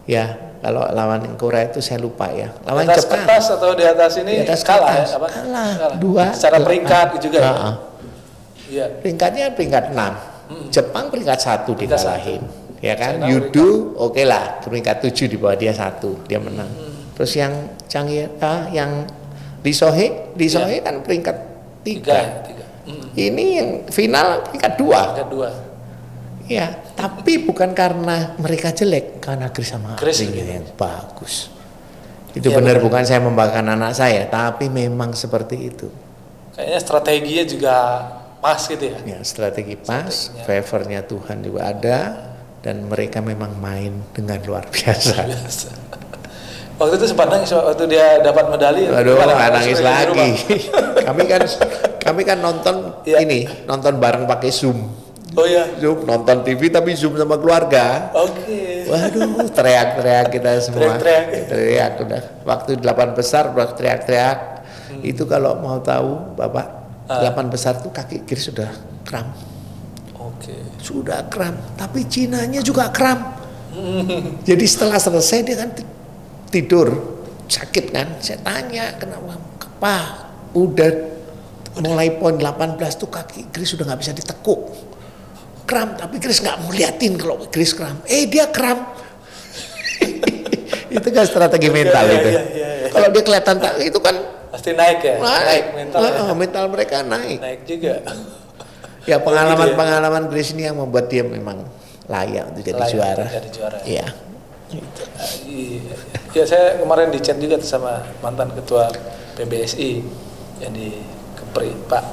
Ya, 0.08 0.34
kalau 0.58 0.88
lawan 0.88 1.38
Korea 1.38 1.68
itu 1.68 1.84
saya 1.84 2.00
lupa 2.00 2.32
ya. 2.32 2.50
Lawan 2.64 2.88
atas 2.88 3.04
Jepang. 3.04 3.22
kertas 3.22 3.46
atau 3.52 3.70
di 3.74 3.84
atas 3.84 4.12
ini 4.18 4.34
Di 4.42 4.48
atas 4.48 4.62
kalah 4.64 4.90
kertas. 4.96 5.10
ya? 5.12 5.18
Apa? 5.20 5.28
Kalah. 5.30 5.70
Dua. 6.00 6.26
Secara 6.34 6.58
peringkat 6.64 7.08
juga 7.20 7.38
ya? 7.38 7.54
Iya. 8.68 8.86
Peringkatnya 9.00 9.46
peringkat 9.54 9.84
6. 9.94 10.14
Jepang 10.72 11.12
peringkat 11.12 11.38
satu 11.38 11.76
Hmm. 11.76 11.82
Dikalahin. 11.84 12.42
Ya 12.78 12.94
kan? 12.94 13.18
China 13.18 13.28
Yudu 13.30 13.98
oke 13.98 14.22
lah, 14.22 14.62
peringkat 14.62 15.02
7 15.02 15.26
di 15.26 15.38
bawah 15.38 15.58
dia 15.58 15.74
satu, 15.74 16.22
dia 16.30 16.38
menang. 16.38 16.70
Hmm. 16.70 17.14
Terus 17.18 17.34
yang 17.34 17.54
Changyeta 17.90 18.70
yang 18.70 19.10
Lee 19.66 19.74
Sohee, 19.74 20.34
Lee 20.38 20.52
Sohee 20.52 20.86
kan 20.86 21.02
peringkat. 21.02 21.38
Tiga. 21.82 22.14
3. 22.14 22.22
ya, 22.22 22.30
Tiga. 22.46 22.66
Hmm. 22.86 23.08
Ini 23.18 23.46
yang 23.58 23.70
final 23.90 24.46
peringkat 24.46 24.74
2. 24.78 24.86
Peringkat 24.86 25.30
dua. 25.34 25.50
Ya, 26.48 26.80
tapi 26.96 27.44
bukan 27.44 27.76
karena 27.76 28.32
mereka 28.40 28.72
jelek, 28.72 29.20
karena 29.20 29.52
Chris 29.52 29.68
sama 29.68 30.00
Chris 30.00 30.24
gitu. 30.24 30.32
yang 30.40 30.64
bagus. 30.80 31.52
Itu 32.32 32.54
Iya, 32.54 32.56
benar 32.56 32.80
benar. 32.80 32.86
bukan 32.88 33.04
saya 33.04 33.20
membanggakan 33.20 33.76
anak 33.76 33.92
saya, 33.92 34.24
tapi 34.32 34.72
memang 34.72 35.12
seperti 35.12 35.74
itu. 35.74 35.92
Kayaknya 36.56 36.80
strateginya 36.80 37.44
juga 37.44 37.76
pas 38.40 38.64
gitu 38.64 38.80
ya. 38.80 38.98
Ya, 39.04 39.20
strategi 39.28 39.76
pas, 39.76 40.32
favornya 40.48 41.04
Tuhan 41.04 41.44
juga 41.44 41.68
ada, 41.68 42.27
dan 42.62 42.86
mereka 42.86 43.22
memang 43.22 43.56
main 43.58 44.02
dengan 44.12 44.38
luar 44.44 44.66
biasa. 44.68 45.24
Biasa. 45.24 45.70
Waktu 46.78 46.94
itu 47.02 47.06
sempat 47.10 47.34
nangis 47.34 47.50
waktu 47.50 47.90
dia 47.90 48.22
dapat 48.22 48.54
medali. 48.54 48.86
Gimana? 48.86 49.34
nggak 49.34 49.52
nangis 49.58 49.80
lagi. 49.82 50.30
kami 51.10 51.24
kan, 51.26 51.42
kami 51.98 52.22
kan 52.22 52.38
nonton 52.38 52.76
Iya. 53.02 53.18
ini, 53.26 53.50
nonton 53.66 53.98
bareng 53.98 54.30
pakai 54.30 54.54
Zoom. 54.54 54.86
Oh 55.34 55.46
iya. 55.46 55.66
Zoom, 55.82 56.06
nonton 56.06 56.46
TV 56.46 56.70
tapi 56.70 56.94
Zoom 56.94 57.18
sama 57.18 57.42
keluarga. 57.42 58.14
Oke. 58.14 58.86
Waduh, 58.86 59.50
teriak-teriak 59.50 60.28
kita 60.30 60.50
semua. 60.66 61.02
Teriak-teriak. 61.02 61.50
Teriak 61.50 61.92
udah. 62.06 62.22
Waktu 62.46 62.78
delapan 62.78 63.18
besar 63.18 63.50
teriak-teriak. 63.74 64.38
Hmm. 64.88 65.02
Itu 65.02 65.26
kalau 65.26 65.58
mau 65.58 65.82
tahu, 65.82 66.38
Bapak, 66.38 66.66
Ah. 67.10 67.24
delapan 67.24 67.48
besar 67.48 67.80
tuh 67.80 67.90
kaki 67.90 68.28
kiri 68.28 68.40
sudah 68.40 68.68
kram. 69.02 69.32
Oke. 70.38 70.56
Sudah 70.78 71.26
kram, 71.26 71.58
tapi 71.74 72.06
Cinanya 72.06 72.62
juga 72.62 72.88
kram. 72.90 73.36
Jadi 74.42 74.66
setelah 74.66 74.98
selesai 74.98 75.40
dia 75.42 75.56
kan 75.56 75.70
ti- 75.70 75.86
tidur 76.50 76.88
sakit 77.46 77.86
kan. 77.90 78.08
Saya 78.18 78.38
tanya 78.40 78.94
kenapa? 78.96 79.38
Pak, 79.78 80.06
udah 80.54 80.90
mulai 81.78 82.10
poin 82.12 82.34
18 82.34 82.58
tuh 82.96 83.06
kaki 83.06 83.50
Chris 83.50 83.70
sudah 83.70 83.86
nggak 83.86 84.00
bisa 84.00 84.12
ditekuk. 84.12 84.62
Kram, 85.64 85.94
tapi 85.94 86.18
Chris 86.18 86.40
nggak 86.40 86.58
mau 86.58 86.72
liatin 86.72 87.18
kalau 87.18 87.38
Chris 87.48 87.74
kram. 87.74 88.02
Eh 88.08 88.26
dia 88.26 88.48
kram. 88.48 88.82
itu 90.96 91.08
kan 91.12 91.26
strategi 91.26 91.68
mental 91.68 92.04
Iya, 92.04 92.16
itu. 92.16 92.30
iya, 92.30 92.44
iya, 92.48 92.70
iya. 92.80 92.88
Kalau 92.88 93.08
dia 93.12 93.22
kelihatan 93.22 93.56
tak 93.58 93.74
itu 93.78 94.00
kan 94.00 94.16
Pasti 94.48 94.72
naik 94.72 95.04
ya. 95.04 95.16
naik, 95.20 95.66
mental. 95.76 96.00
Ah, 96.00 96.34
mental 96.34 96.64
mereka 96.72 97.04
naik. 97.04 97.38
Naik 97.38 97.62
juga. 97.68 97.94
Ya 99.08 99.18
gitu 99.18 99.26
pengalaman-pengalaman 99.26 100.28
Chris 100.28 100.52
ini 100.52 100.68
yang 100.68 100.76
membuat 100.78 101.08
dia 101.08 101.24
memang 101.24 101.64
layak 102.12 102.52
untuk 102.52 102.64
jadi 102.68 102.76
Layak 102.80 102.92
juara. 102.92 103.26
jadi 103.32 103.50
juara. 103.50 103.78
Iya. 103.88 104.06
Ah, 105.16 105.32
Iya. 105.48 105.96
Ya 106.36 106.44
saya 106.44 106.66
kemarin 106.78 107.08
di 107.10 107.24
chat 107.24 107.40
juga 107.40 107.56
sama 107.64 108.04
mantan 108.20 108.52
ketua 108.52 108.92
PBSI 109.40 110.04
yang 110.60 110.76
di 110.76 110.92
Kepri 111.40 111.72
Pak 111.88 112.04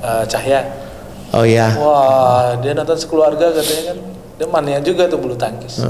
eh, 0.00 0.24
Cahya. 0.24 0.60
Oh 1.30 1.44
ya. 1.44 1.68
Wah, 1.76 2.56
dia 2.58 2.72
nonton 2.72 2.96
sekeluarga 2.96 3.52
katanya 3.52 3.92
kan. 3.92 3.98
Dia 4.40 4.46
mania 4.48 4.80
juga 4.80 5.04
tuh 5.04 5.20
bulu 5.20 5.36
tangkis. 5.36 5.84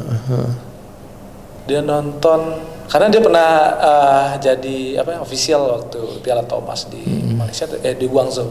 Dia 1.64 1.80
nonton 1.80 2.58
karena 2.90 3.06
dia 3.06 3.22
pernah 3.22 3.48
eh, 3.78 4.28
jadi 4.42 4.78
apa 4.98 5.14
ya, 5.14 5.18
official 5.22 5.62
waktu 5.78 6.18
Piala 6.20 6.42
Thomas 6.42 6.90
di 6.90 6.98
Malaysia 7.30 7.70
tuh, 7.70 7.78
eh 7.80 7.94
di 7.94 8.10
Guangzhou. 8.10 8.50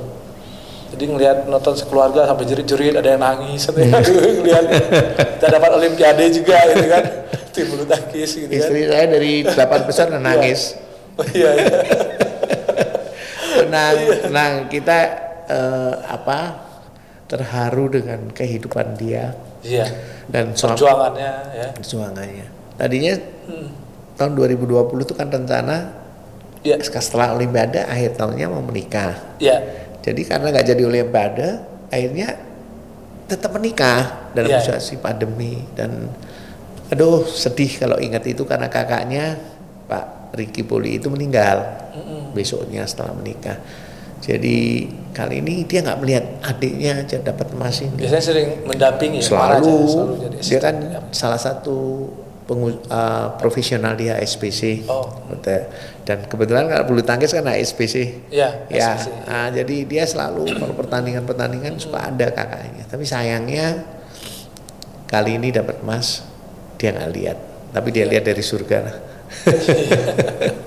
Jadi 0.89 1.03
ngelihat 1.05 1.38
nonton 1.46 1.77
sekeluarga 1.77 2.25
sampai 2.25 2.46
jerit-jerit 2.46 2.98
ada 2.98 3.10
yang 3.13 3.22
nangis, 3.22 3.69
ada 3.69 3.77
yang 3.77 4.01
ngelihat 4.41 4.65
kita 5.38 5.48
dapat 5.48 5.69
Olimpiade 5.77 6.25
juga 6.34 6.58
gitu 6.67 6.88
kan, 6.89 7.03
tim 7.53 7.65
bulu 7.69 7.86
tangkis 7.86 8.29
gitu 8.36 8.50
kan. 8.50 8.58
Istri 8.58 8.79
saya 8.89 9.05
dari 9.05 9.34
delapan 9.46 9.79
besar 9.86 10.05
udah 10.10 10.22
nangis. 10.22 10.75
Oh, 11.13 11.25
iya, 11.29 11.50
iya. 11.53 11.77
Tenang, 13.60 13.96
tenang. 14.24 14.53
Kita 14.67 14.98
eh, 15.46 15.93
apa 16.05 16.39
terharu 17.25 17.89
dengan 17.91 18.29
kehidupan 18.29 18.98
dia 18.98 19.34
Iya. 19.62 19.86
dan 20.25 20.55
Perjuangannya 20.55 21.31
ya. 21.53 21.67
perjuangannya. 21.75 22.48
Tadinya 22.74 23.13
Hmm. 23.46 23.69
tahun 24.15 24.31
2020 24.34 25.03
itu 25.03 25.13
kan 25.13 25.27
rencana 25.27 25.93
Iya. 26.62 26.79
setelah 26.81 27.36
Olimpiade 27.36 27.81
akhir 27.81 28.17
tahunnya 28.17 28.48
mau 28.48 28.63
menikah. 28.63 29.38
Iya. 29.38 29.58
Jadi 30.09 30.21
karena 30.25 30.49
nggak 30.49 30.65
jadi 30.65 30.81
Olimpiade, 30.81 31.49
akhirnya 31.93 32.27
tetap 33.29 33.53
menikah 33.53 34.33
dalam 34.33 34.49
Iya. 34.49 34.57
situasi 34.59 34.97
pandemi 34.97 35.61
dan 35.77 36.09
aduh 36.89 37.21
sedih 37.23 37.69
kalau 37.77 38.01
ingat 38.01 38.25
itu 38.25 38.41
karena 38.41 38.65
kakaknya 38.65 39.37
Pak 39.85 40.33
Ricky 40.33 40.65
Poli 40.65 40.97
itu 40.97 41.13
meninggal 41.13 41.61
Mm-mm. 41.93 42.33
besoknya 42.33 42.89
setelah 42.89 43.13
menikah. 43.13 43.61
Jadi 44.19 44.89
kali 45.13 45.39
ini 45.39 45.63
dia 45.63 45.79
nggak 45.79 45.99
melihat 46.01 46.25
adiknya 46.43 47.05
aja 47.05 47.21
dapat 47.21 47.53
emas 47.53 47.79
ini. 47.79 47.93
Biasanya 47.95 48.25
sering 48.25 48.49
mendampingi 48.65 49.21
ya, 49.21 49.25
Selalu, 49.29 49.75
selalu 49.87 50.13
jadi 50.25 50.37
dia 50.41 50.59
kan 50.59 50.75
Ya. 50.81 50.99
salah 51.13 51.39
satu 51.39 51.77
pengu- 52.50 52.82
uh, 52.84 53.38
profesional 53.38 53.94
di 53.94 54.10
HSBC. 54.10 54.89
Oh. 54.89 55.06
Dan 56.01 56.25
kebetulan 56.25 56.65
kalau 56.65 56.84
bulu 56.84 57.00
tangkis 57.00 57.29
kan 57.29 57.46
HSBC. 57.46 57.96
Iya, 58.27 58.65
Ya, 58.65 58.98
SBC. 58.98 59.06
ah, 59.24 59.48
jadi 59.50 59.75
dia 59.86 60.03
selalu 60.03 60.58
kalau 60.58 60.74
pertandingan-pertandingan 60.74 61.77
suka 61.77 62.01
ada 62.03 62.27
kakaknya. 62.27 62.84
Tapi 62.84 63.06
sayangnya 63.06 63.86
kali 65.06 65.38
ini 65.38 65.50
dapat 65.50 65.79
emas 65.79 66.25
dia 66.75 66.89
nggak 66.89 67.10
lihat, 67.12 67.38
tapi 67.70 67.88
dia 67.89 68.01
Iya. 68.03 68.10
lihat 68.10 68.24
dari 68.25 68.41
surga. 68.41 68.77
lah. 68.82 68.96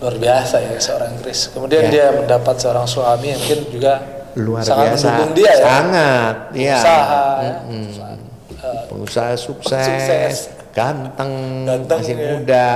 luar 0.00 0.16
biasa 0.16 0.56
ya 0.58 0.72
seorang 0.74 1.12
Chris. 1.20 1.46
Kemudian 1.46 1.84
Ya. 1.84 1.88
dia 1.92 2.06
mendapat 2.10 2.56
seorang 2.56 2.84
suami 2.84 3.28
yang 3.28 3.38
mungkin 3.38 3.60
juga 3.68 3.92
Luar 4.32 4.62
sangat 4.62 4.94
biasa, 4.94 5.06
mendukung 5.06 5.30
dia 5.36 5.44
ya. 5.44 5.54
sangat, 5.60 6.34
ya. 6.56 6.74
Usaha, 6.74 7.22
ya. 7.38 7.52
Mm-mm. 7.60 7.84
Usaha. 7.86 8.09
Pengusaha 8.90 9.38
sukses, 9.38 9.86
Sukses. 9.86 10.36
ganteng, 10.70 11.30
Ganteng, 11.62 11.98
masih 11.98 12.14
ya. 12.14 12.26
muda, 12.28 12.68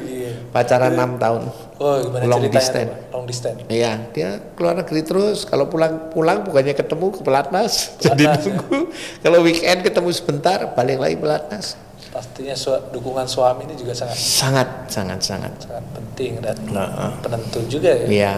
iya. 0.00 0.30
pacaran 0.48 0.94
enam 0.94 1.18
tahun. 1.18 1.42
Oh, 1.76 1.98
Long 2.22 2.46
distance. 2.46 3.10
Long 3.10 3.26
distance. 3.26 3.66
Iya, 3.66 4.06
dia 4.10 4.38
keluar 4.54 4.74
negeri 4.76 5.02
terus. 5.02 5.42
Kalau 5.42 5.66
pulang-pulang 5.66 6.46
bukannya 6.46 6.72
ketemu 6.72 7.10
ke 7.10 7.20
pelatnas, 7.20 7.72
jadi 8.00 8.22
Pelatnas, 8.22 8.38
ya. 8.38 8.46
nunggu. 8.48 8.78
Kalau 9.18 9.38
weekend 9.42 9.82
ketemu 9.82 10.08
sebentar, 10.10 10.58
balik 10.72 10.96
lagi 10.96 11.18
pelatnas. 11.18 11.74
Pastinya 12.08 12.54
su- 12.54 12.84
dukungan 12.90 13.26
suami 13.26 13.64
ini 13.64 13.74
juga 13.74 13.96
sangat 13.96 14.14
Sangat, 14.14 14.68
sangat, 14.86 15.18
sangat. 15.18 15.52
sangat 15.58 15.84
penting 15.92 16.38
dan 16.38 16.54
Nah, 16.68 17.18
penentu 17.18 17.58
juga 17.66 17.90
ya. 17.90 18.06
Iya, 18.06 18.34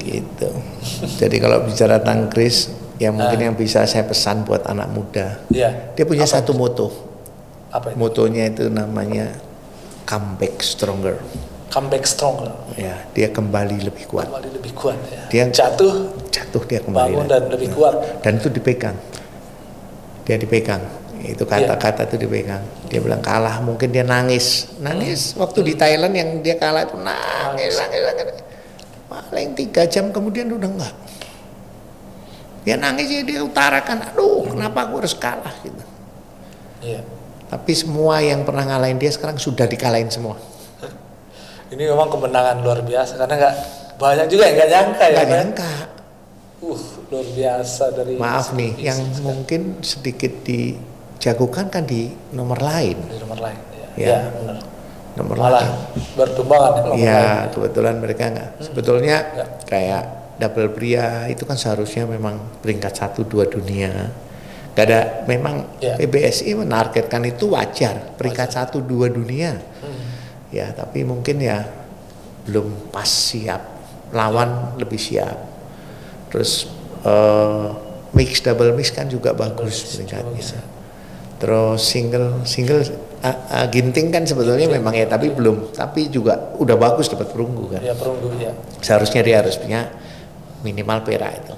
gitu. 0.00 0.48
Jadi 1.18 1.36
kalau 1.38 1.60
bicara 1.62 2.00
tentang 2.00 2.32
Chris, 2.94 3.00
ya 3.00 3.10
mungkin 3.10 3.38
Ah. 3.38 3.44
yang 3.44 3.54
bisa 3.54 3.82
saya 3.84 4.02
pesan 4.02 4.42
buat 4.42 4.62
anak 4.64 4.88
muda, 4.88 5.42
Iya. 5.48 5.92
dia 5.92 6.04
punya 6.04 6.22
Apa 6.22 6.34
satu 6.34 6.50
itu? 6.50 6.58
moto. 6.58 6.86
Apa 7.68 7.90
itu? 7.90 7.96
Motonya 7.96 8.46
itu 8.46 8.68
namanya 8.68 9.34
comeback 10.04 10.60
stronger. 10.60 11.18
Comeback 11.68 12.06
stronger. 12.06 12.54
Ya, 12.74 13.02
dia 13.10 13.28
kembali 13.28 13.82
lebih 13.82 14.06
kuat. 14.06 14.30
Kembali 14.30 14.50
lebih 14.52 14.72
kuat 14.72 14.94
ya. 15.04 15.22
Dia- 15.26 15.50
jatuh, 15.50 16.14
Jatuh 16.30 16.62
dia 16.64 16.78
kembali. 16.78 17.12
bangun 17.12 17.26
dan 17.26 17.42
lebih 17.48 17.70
kuat. 17.72 18.22
dan 18.22 18.36
itu 18.36 18.46
dipegang 18.48 18.94
dia 20.24 20.34
dipegang 20.34 20.80
itu 21.20 21.44
kata-kata 21.44 22.04
itu 22.04 22.16
dipegang 22.18 22.58
dia 22.86 22.96
bilang 22.96 23.20
kalah 23.20 23.60
mungkin 23.60 23.88
dia 23.88 24.00
nangis 24.02 24.72
nangis 24.78 25.32
waktu 25.34 25.60
di 25.62 25.74
Thailand 25.74 26.10
yang 26.10 26.40
dia 26.40 26.56
kalah 26.56 26.82
itu 26.82 26.96
nangis 26.96 27.76
nangis, 27.76 28.02
nangis. 28.02 28.40
paling 29.06 29.52
tiga 29.52 29.84
jam 29.84 30.08
kemudian 30.08 30.48
udah 30.48 30.64
enggak 30.66 30.94
dia 32.64 32.74
nangis 32.74 33.06
ya 33.06 33.20
dia 33.20 33.40
utarakan 33.40 34.02
aduh 34.04 34.48
kenapa 34.48 34.88
aku 34.88 34.94
harus 34.98 35.14
kalah 35.14 35.52
gitu 35.60 35.84
Iya. 36.80 37.00
tapi 37.46 37.72
semua 37.72 38.20
yang 38.20 38.42
pernah 38.42 38.64
ngalahin 38.66 38.96
dia 38.96 39.08
sekarang 39.08 39.36
sudah 39.36 39.64
dikalahin 39.64 40.08
semua 40.08 40.36
Ini 41.66 41.90
memang 41.90 42.06
kemenangan 42.06 42.60
luar 42.60 42.80
biasa 42.80 43.16
karena 43.16 43.34
nggak 43.36 43.54
banyak 43.96 44.26
juga 44.28 44.46
yang 44.46 44.54
nggak 44.54 44.70
nyangka 44.70 45.04
ya. 45.04 45.12
nggak 45.12 45.24
Pak. 45.24 45.34
nyangka 45.34 45.72
Uh, 46.60 46.80
luar 47.10 47.26
biasa 47.30 47.84
dari 47.92 48.12
maaf 48.14 48.52
nih 48.52 48.72
yang 48.80 48.96
mungkin 49.20 49.60
sedikit 49.80 50.32
dijagokan 50.40 51.68
kan 51.68 51.84
di 51.84 52.08
nomor 52.30 52.56
lain 52.56 52.96
di 53.04 53.16
nomor 53.18 53.36
lain. 53.38 53.60
Ya, 53.70 53.86
Ya. 53.94 54.08
ya 54.08 54.18
benar. 54.30 54.56
nomor 55.14 55.34
Malah 55.36 55.60
lain 55.60 55.72
bertumbangan 56.14 56.70
ya, 56.70 56.80
nomor 56.80 56.94
lain. 56.94 57.04
Ya 57.04 57.22
kebetulan 57.48 57.94
mereka 57.98 58.22
nggak. 58.30 58.48
Sebetulnya 58.60 59.16
Nggak. 59.26 59.48
kayak 59.66 60.02
double 60.38 60.70
pria 60.74 61.30
itu 61.30 61.46
kan 61.46 61.54
seharusnya 61.54 62.06
memang 62.10 62.60
peringkat 62.62 62.92
satu 62.94 63.22
dua 63.22 63.46
dunia. 63.46 64.10
Gak 64.74 64.84
ada 64.90 65.00
memang 65.30 65.78
Ya. 65.78 65.94
PBSI 65.94 66.58
menargetkan 66.58 67.22
itu 67.22 67.54
wajar 67.54 68.18
peringkat 68.18 68.48
satu 68.50 68.82
dua 68.82 69.06
dunia. 69.06 69.54
Hmm. 69.54 70.04
Ya 70.50 70.74
tapi 70.74 71.06
mungkin 71.06 71.38
ya 71.38 71.62
belum 72.46 72.90
pas 72.90 73.06
siap. 73.06 73.62
Lawan 74.10 74.78
lebih 74.78 74.98
siap. 74.98 75.38
Terus 76.34 76.66
eh, 77.06 77.66
mix 78.14 78.42
double 78.42 78.74
mix 78.74 78.90
kan 78.90 79.06
juga 79.06 79.30
bagus 79.30 79.94
peringkatnya. 79.94 80.42
ya. 80.42 80.62
Terus 81.38 81.82
single 81.82 82.42
single 82.42 82.82
ah, 83.22 83.62
ah, 83.62 83.66
ginting 83.70 84.10
kan 84.10 84.26
sebetulnya 84.26 84.66
memang 84.66 84.94
ya 84.94 85.06
tapi 85.06 85.30
belum 85.30 85.70
tapi 85.70 86.10
juga 86.10 86.54
udah 86.58 86.74
bagus 86.74 87.06
dapat 87.06 87.30
perunggu 87.30 87.78
kan. 87.78 87.82
Ya 87.82 87.94
perunggu 87.94 88.34
ya. 88.42 88.50
Seharusnya 88.82 89.22
dia 89.22 89.38
harus 89.38 89.54
punya 89.54 89.86
minimal 90.64 91.04
perak 91.04 91.44
itu. 91.44 91.54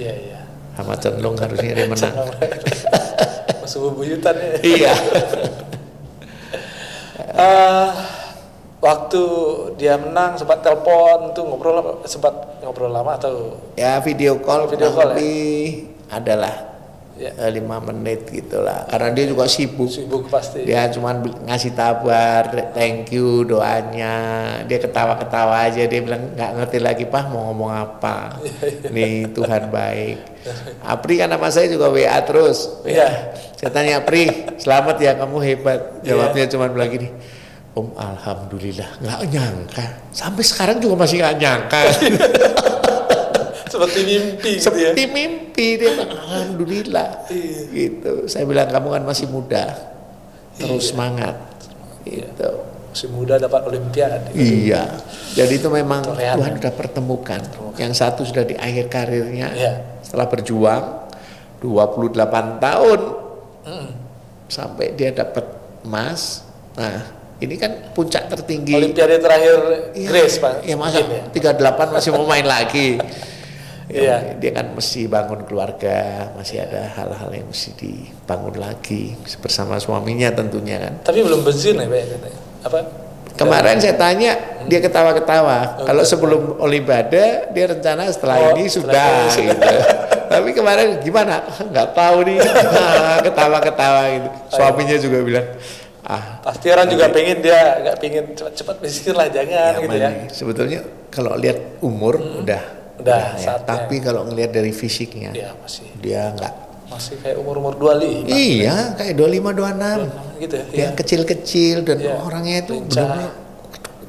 Iya 0.00 0.12
iya. 0.16 0.40
Sama 0.74 0.96
cenderung 0.96 1.36
harusnya 1.36 1.76
dia 1.76 1.86
menang. 1.86 2.14
Masuk 3.62 3.92
bebuyutan 3.92 4.34
ya. 4.34 4.54
iya. 4.64 4.92
Eh, 7.30 7.88
waktu 8.84 9.22
dia 9.80 9.96
menang 9.96 10.36
sempat 10.36 10.60
telepon 10.60 11.32
tuh 11.32 11.46
ngobrol 11.46 12.02
sempat 12.04 12.60
ngobrol 12.60 12.90
lama 12.92 13.16
atau 13.16 13.56
Ya 13.80 13.96
video 14.02 14.40
call 14.44 14.68
Video 14.68 14.92
call 14.92 15.14
ya? 15.14 15.16
lebih 15.16 15.88
adalah 16.10 16.69
ya 17.20 17.52
lima 17.52 17.76
menit 17.78 18.24
gitulah. 18.26 18.88
Karena 18.88 19.12
dia 19.12 19.28
juga 19.28 19.44
sibuk. 19.44 19.92
sibuk 19.92 20.32
pasti. 20.32 20.64
Dia 20.64 20.88
cuman 20.88 21.20
bil- 21.20 21.36
ngasih 21.44 21.76
kabar, 21.76 22.48
thank 22.72 23.12
you 23.12 23.44
doanya. 23.44 24.16
Dia 24.64 24.80
ketawa-ketawa 24.80 25.68
aja. 25.68 25.84
Dia 25.84 26.00
bilang 26.00 26.32
nggak 26.32 26.50
ngerti 26.56 26.78
lagi 26.80 27.04
pah 27.04 27.28
mau 27.28 27.52
ngomong 27.52 27.70
apa. 27.70 28.40
Nih 28.94 29.28
Tuhan 29.30 29.68
baik. 29.68 30.16
Apri 30.80 31.20
kan 31.20 31.28
nama 31.28 31.52
saya 31.52 31.68
juga 31.68 31.92
WA 31.92 32.16
terus. 32.24 32.80
Iya. 32.88 33.36
Saya 33.60 33.68
tanya 33.68 34.00
Apri, 34.00 34.24
selamat 34.56 34.96
ya 34.96 35.12
kamu 35.14 35.36
hebat. 35.44 35.80
Iya. 36.00 36.16
Jawabnya 36.16 36.44
cuman 36.48 36.68
bilang 36.72 36.90
gini. 36.90 37.08
Om 37.70 37.94
Alhamdulillah 37.94 38.98
nggak 38.98 39.20
nyangka 39.30 39.84
sampai 40.10 40.42
sekarang 40.42 40.82
juga 40.82 41.06
masih 41.06 41.22
nggak 41.22 41.36
nyangka 41.38 41.80
Seperti 43.80 44.00
mimpi 44.04 44.50
gitu 44.50 44.60
ya. 44.76 44.92
seperti 44.92 45.02
mimpi 45.08 45.66
dia 45.74 45.90
bilang 45.90 46.10
Alhamdulillah 46.12 47.08
Iya. 47.26 47.60
gitu 47.72 48.12
saya 48.26 48.44
bilang 48.44 48.68
kamu 48.68 48.88
kan 48.90 49.02
masih 49.02 49.26
muda 49.26 49.64
terus 50.54 50.84
Iya. 50.84 50.88
semangat 50.90 51.36
gitu 52.02 52.50
Masih 52.90 53.08
muda 53.08 53.34
dapat 53.36 53.60
olimpiade. 53.64 54.28
iya 54.34 55.00
jadi 55.32 55.52
itu 55.54 55.68
memang 55.68 56.02
Torehan. 56.02 56.36
Tuhan 56.36 56.52
sudah 56.58 56.72
pertemukan 56.74 57.40
yang 57.74 57.92
satu 57.92 58.20
sudah 58.20 58.42
di 58.42 58.52
akhir 58.52 58.86
karirnya 58.86 59.48
Iya. 59.50 59.72
setelah 60.02 60.26
berjuang 60.26 60.84
28 61.58 62.12
tahun 62.58 63.00
Mm. 63.60 63.88
sampai 64.46 64.92
dia 64.92 65.08
dapat 65.10 65.44
emas 65.80 66.44
nah 66.72 67.04
ini 67.36 67.54
kan 67.54 67.92
puncak 67.92 68.28
tertinggi 68.28 68.72
Olimpiade 68.72 69.16
terakhir 69.16 69.56
Iya, 69.92 70.08
Grace 70.08 70.36
Pak. 70.36 70.60
ya 70.62 70.74
masa 70.74 71.00
Mungkin 71.00 71.32
ya. 71.32 71.56
38 71.56 71.88
masih 71.90 72.10
mau 72.10 72.24
main 72.24 72.44
lagi 72.44 72.96
Iya. 73.90 74.06
Ya, 74.06 74.16
dia 74.38 74.50
kan 74.54 74.70
mesti 74.70 75.10
bangun 75.10 75.42
keluarga 75.44 76.30
masih 76.38 76.62
ada 76.62 76.86
hal-hal 76.94 77.30
yang 77.34 77.46
mesti 77.50 77.74
dibangun 77.74 78.54
lagi 78.54 79.18
bersama 79.42 79.82
suaminya 79.82 80.30
tentunya 80.30 80.78
kan 80.78 80.94
Tapi 81.02 81.26
belum 81.26 81.42
pensiun 81.42 81.74
ya 81.82 81.86
Pak 81.90 82.00
katanya. 82.06 82.40
Apa? 82.60 82.78
Kemarin 83.34 83.80
saya 83.80 83.96
tanya, 83.96 84.36
dia 84.68 84.84
ketawa-ketawa. 84.84 85.80
Kalau 85.88 86.04
sebelum 86.04 86.60
Olimpiade, 86.60 87.48
dia 87.56 87.64
rencana 87.72 88.04
setelah 88.12 88.36
Oh, 88.36 88.52
ini 88.52 88.68
setelah 88.68 88.92
sudah 88.92 89.40
ini 89.40 89.48
gitu. 89.48 89.74
Tapi 90.36 90.48
kemarin 90.52 90.88
gimana? 91.00 91.40
Nggak 91.48 91.88
tahu 91.96 92.16
nih. 92.28 92.38
Ketawa-ketawa 93.26 94.02
gitu. 94.12 94.28
Suaminya 94.52 94.96
juga 95.00 95.18
bilang, 95.24 95.46
ah, 96.04 96.42
Pasti 96.44 96.68
orang 96.68 96.86
juga 96.92 97.08
pengen 97.08 97.40
dia 97.40 97.80
nggak 97.80 97.96
pengen 97.96 98.24
cepat-cepat 98.36 98.76
pensiun 98.76 99.14
lah 99.16 99.26
jangan 99.32 99.72
ya, 99.72 99.82
gitu 99.88 99.96
ya. 99.96 100.10
Sebetulnya 100.28 100.80
kalau 101.08 101.32
lihat 101.40 101.80
umur 101.80 102.20
udah, 102.44 102.62
Udah, 103.00 103.24
ya. 103.34 103.40
saatnya. 103.40 103.66
Tapi 103.66 103.94
kalau 103.98 104.22
ngelihat 104.24 104.50
dari 104.50 104.70
fisiknya, 104.70 105.30
Iya 105.32 105.56
masih 105.56 105.88
dia 105.98 106.30
nggak. 106.30 106.54
masih 106.86 107.14
kayak 107.18 107.36
umur-umur 107.38 107.74
25 107.74 108.28
Iya, 108.28 108.76
kayak 108.94 109.14
25 109.14 109.50
26. 109.54 110.00
gitu 110.38 110.54
ya. 110.54 110.64
Dia 110.68 110.88
kecil-kecil 110.92 111.76
dan 111.82 111.96
Iya. 111.98 112.14
orangnya 112.18 112.56
itu 112.60 112.74
benar-benar 112.82 113.32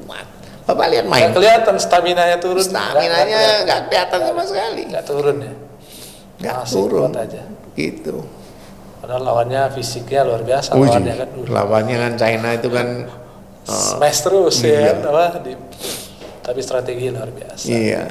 kuat. 0.02 0.26
Bapak 0.62 0.86
lihat 0.90 1.06
main. 1.06 1.30
kelihatan 1.30 1.74
stamina-nya 1.78 2.36
turun. 2.38 2.60
Stamina-nya 2.60 3.38
nggak 3.64 3.80
kelihatan 3.86 4.20
sama 4.22 4.42
sekali. 4.44 4.82
Nggak 4.88 5.04
turun 5.04 5.36
ya. 5.40 5.54
Nggak 6.38 6.56
turun. 6.66 7.00
kuat 7.08 7.16
aja. 7.22 7.42
Gitu. 7.72 8.16
Padahal 8.98 9.22
lawannya 9.24 9.62
fisiknya 9.72 10.22
luar 10.22 10.42
biasa 10.42 10.68
Uji. 10.72 10.86
lawannya 10.86 11.14
kan. 11.16 11.28
Uh, 11.34 11.50
Lawannya 11.50 11.96
kan 11.98 12.12
China 12.14 12.48
itu 12.52 12.68
kan 12.68 12.88
smash 13.62 14.20
terus 14.20 14.56
iya. 14.62 14.90
ya 14.90 15.06
apa 15.06 15.38
di, 15.38 15.54
tapi 16.40 16.60
strategi 16.60 17.10
luar 17.10 17.30
biasa. 17.30 17.64
iya. 17.66 18.02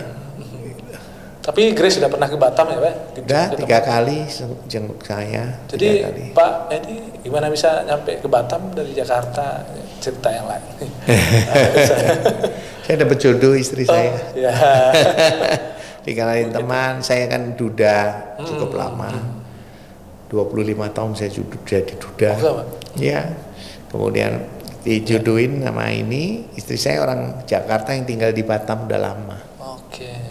Tapi 1.51 1.75
Grace 1.75 1.99
sudah 1.99 2.07
pernah 2.07 2.25
ke 2.25 2.35
Batam 2.35 2.63
ya, 2.65 2.79
Pak? 2.79 2.93
Di- 3.11 3.21
Udah 3.21 3.43
ketemu. 3.45 3.59
tiga 3.59 3.79
kali 3.81 4.17
jenguk 4.65 4.99
saya. 5.01 5.43
Jadi 5.67 5.87
kali. 5.99 6.23
Pak 6.31 6.53
Edi 6.71 6.95
gimana 7.21 7.51
bisa 7.51 7.83
nyampe 7.83 8.17
ke 8.17 8.27
Batam 8.27 8.71
dari 8.71 8.91
Jakarta? 8.91 9.67
Cerita 9.99 10.31
yang 10.31 10.47
lain. 10.47 10.63
saya 12.81 12.95
dapat 12.97 13.17
jodoh 13.19 13.53
istri 13.53 13.83
saya. 13.83 14.09
Oh, 14.09 14.17
ya. 14.33 14.53
Dikenalin 16.01 16.49
teman, 16.49 17.03
saya 17.03 17.27
kan 17.27 17.53
duda 17.53 17.97
Hmm. 18.39 18.47
cukup 18.47 18.73
lama. 18.73 19.11
25 20.27 20.55
tahun 20.89 21.11
saya 21.13 21.29
sudah 21.29 21.59
jadi 21.61 21.93
duda. 21.93 22.31
Oh? 22.41 22.63
Iya. 22.95 23.21
Kemudian 23.87 24.47
dijodohin 24.81 25.59
sama 25.59 25.91
ini, 25.91 26.47
istri 26.55 26.79
saya 26.79 27.03
orang 27.03 27.43
Jakarta 27.45 27.91
yang 27.91 28.07
tinggal 28.07 28.31
di 28.31 28.41
Batam 28.41 28.87
udah 28.87 28.97
lama. 28.97 29.37
Oke. 29.59 30.07
Hmm. 30.07 30.30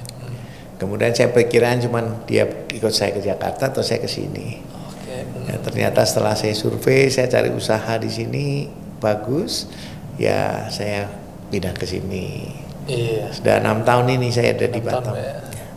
Kemudian 0.80 1.12
saya 1.12 1.28
perkiraan 1.28 1.76
cuman 1.84 2.24
dia 2.24 2.48
ikut 2.72 2.88
saya 2.88 3.12
ke 3.12 3.20
Jakarta 3.20 3.68
atau 3.68 3.84
saya 3.84 4.00
ke 4.00 4.08
sini. 4.08 4.64
Oke. 4.88 5.28
Ya, 5.44 5.60
ternyata 5.60 6.00
setelah 6.08 6.32
saya 6.32 6.56
survei, 6.56 7.12
saya 7.12 7.28
cari 7.28 7.52
usaha 7.52 8.00
di 8.00 8.08
sini 8.08 8.64
bagus, 8.96 9.68
ya 10.16 10.72
saya 10.72 11.04
pindah 11.52 11.76
ke 11.76 11.84
sini. 11.84 12.48
Iya. 12.88 13.28
Sudah 13.28 13.60
enam 13.60 13.84
tahun 13.84 14.08
ini 14.16 14.32
saya 14.32 14.56
ada 14.56 14.72
di 14.72 14.80
tahun, 14.80 15.04
Batam. 15.04 15.14
ya. 15.20 15.32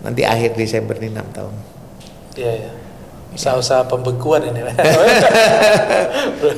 Nanti 0.08 0.22
akhir 0.24 0.56
Desember 0.56 0.96
ini 1.04 1.12
enam 1.12 1.28
tahun. 1.36 1.52
Iya, 2.40 2.52
iya. 2.64 2.72
Usaha-usaha 3.36 3.84
pembekuan 3.92 4.46
ini. 4.46 4.62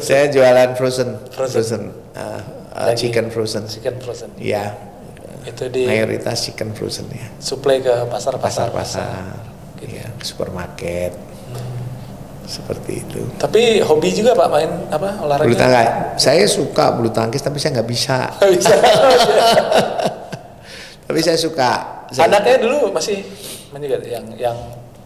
saya 0.06 0.30
jualan 0.30 0.76
frozen, 0.78 1.18
Frozen. 1.34 1.56
frozen, 1.56 1.84
uh, 2.14 2.42
uh, 2.78 2.94
chicken 2.94 3.32
frozen. 3.34 3.66
Chicken 3.66 3.96
frozen. 4.04 4.30
Ya, 4.38 4.76
Itu 5.46 5.70
di 5.70 5.86
mayoritas 5.86 6.42
chicken 6.44 6.74
frozen 6.74 7.06
ya. 7.10 7.30
suplai 7.38 7.80
ke 7.80 7.94
pasar-pasar. 8.10 8.74
Pasar-pasar, 8.74 9.24
Gitu. 9.78 10.02
ya, 10.02 10.10
supermarket, 10.20 11.14
seperti 12.46 13.02
itu. 13.02 13.22
Tapi 13.38 13.80
hobi 13.82 14.10
juga 14.10 14.34
Pak 14.34 14.48
main 14.50 14.70
apa 14.90 15.22
olahraga? 15.22 15.46
Bulu 15.46 15.56
tangkis, 15.56 15.90
saya 16.18 16.44
suka 16.46 16.86
bulu 16.94 17.10
tangkis 17.10 17.40
tapi 17.40 17.58
saya 17.58 17.78
nggak 17.78 17.88
bisa. 17.88 18.18
Nggak 18.42 18.52
bisa. 18.54 18.76
Tapi 21.06 21.20
saya 21.22 21.38
suka. 21.38 21.72
Saya, 22.10 22.26
Anaknya 22.26 22.58
dulu 22.60 22.90
masih 22.90 23.22
juga 23.70 24.02
yang 24.02 24.26
yang 24.36 24.58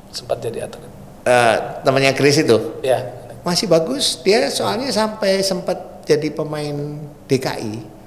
sempat 0.09 0.39
jadi 0.39 0.63
atlet. 0.63 0.87
eh, 1.25 1.55
temannya 1.83 2.15
Chris 2.15 2.39
itu 2.39 2.79
Ya. 2.79 3.03
masih 3.43 3.67
bagus. 3.67 4.23
Dia 4.23 4.47
soalnya 4.47 4.87
sampai 4.89 5.43
sempat 5.43 6.01
jadi 6.07 6.31
pemain 6.31 6.95
DKI. 7.27 7.98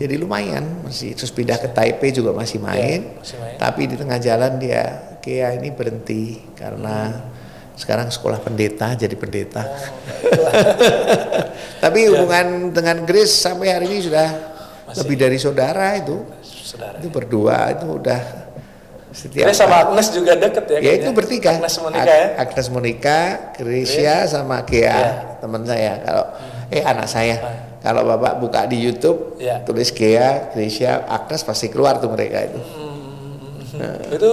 Hmm. 0.00 0.02
Jadi 0.02 0.14
lumayan 0.16 0.64
masih 0.80 1.12
terus 1.12 1.28
pindah 1.28 1.54
ke 1.54 1.68
Taipei 1.68 2.08
juga 2.08 2.32
masih 2.32 2.56
main. 2.56 3.04
Ya, 3.04 3.20
masih 3.20 3.36
main. 3.36 3.56
Tapi 3.56 3.84
di 3.84 3.94
tengah 3.94 4.16
jalan 4.16 4.56
dia 4.56 4.82
kayak 5.20 5.60
ini 5.60 5.68
berhenti 5.68 6.22
karena 6.56 7.20
sekarang 7.76 8.08
sekolah 8.08 8.40
pendeta 8.40 8.96
jadi 8.96 9.12
pendeta. 9.12 9.60
Oh, 9.60 10.48
Tapi 11.84 11.98
Ya. 12.02 12.08
hubungan 12.12 12.46
dengan 12.72 13.04
Grace 13.04 13.36
sampai 13.38 13.68
hari 13.70 13.86
ini 13.88 14.00
sudah 14.02 14.28
Masih. 14.86 15.04
lebih 15.04 15.16
dari 15.18 15.36
saudara 15.36 15.92
itu. 15.94 16.16
Saudara. 16.40 16.96
Itu 16.96 17.08
berdua 17.08 17.68
itu 17.70 17.86
udah 17.94 18.20
setiap 19.10 19.44
Dia 19.44 19.52
sama 19.52 19.84
Agnes 19.84 20.08
juga 20.08 20.32
deket 20.34 20.64
ya? 20.66 20.78
ya 20.78 20.92
itu 20.96 21.08
bertiga. 21.10 21.56
Agnes 21.56 21.76
Monica 21.76 22.08
ya? 22.08 22.26
Ag- 22.30 22.38
Agnes 22.48 22.68
Monica, 22.68 23.18
Gracia 23.52 24.16
sama 24.24 24.64
Gea, 24.64 24.88
Iya. 24.88 25.04
teman 25.36 25.62
saya. 25.62 25.92
Kalau 26.00 26.24
eh 26.70 26.82
anak 26.82 27.04
saya. 27.04 27.36
Ah. 27.36 27.68
Kalau 27.80 28.04
Bapak 28.04 28.36
buka 28.44 28.68
di 28.68 28.76
YouTube 28.76 29.40
Iya. 29.40 29.64
tulis 29.64 29.88
Gea, 29.88 30.52
Gracia, 30.52 31.00
Agnes 31.08 31.40
pasti 31.40 31.72
keluar 31.72 31.96
tuh 31.96 32.12
mereka 32.12 32.44
itu. 32.44 32.60
Itu 34.12 34.30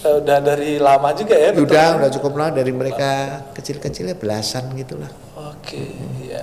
eh, 0.00 0.14
udah 0.24 0.38
dari 0.40 0.80
lama 0.80 1.12
juga 1.12 1.36
ya? 1.36 1.52
betul? 1.52 1.68
Udah 1.68 2.00
udah 2.00 2.10
cukup 2.16 2.32
lama 2.40 2.56
dari 2.56 2.72
mereka 2.72 3.44
kecil-kecilnya 3.52 4.16
belasan 4.16 4.72
gitulah. 4.72 5.12
Oke, 5.36 5.92
iya. 6.24 6.40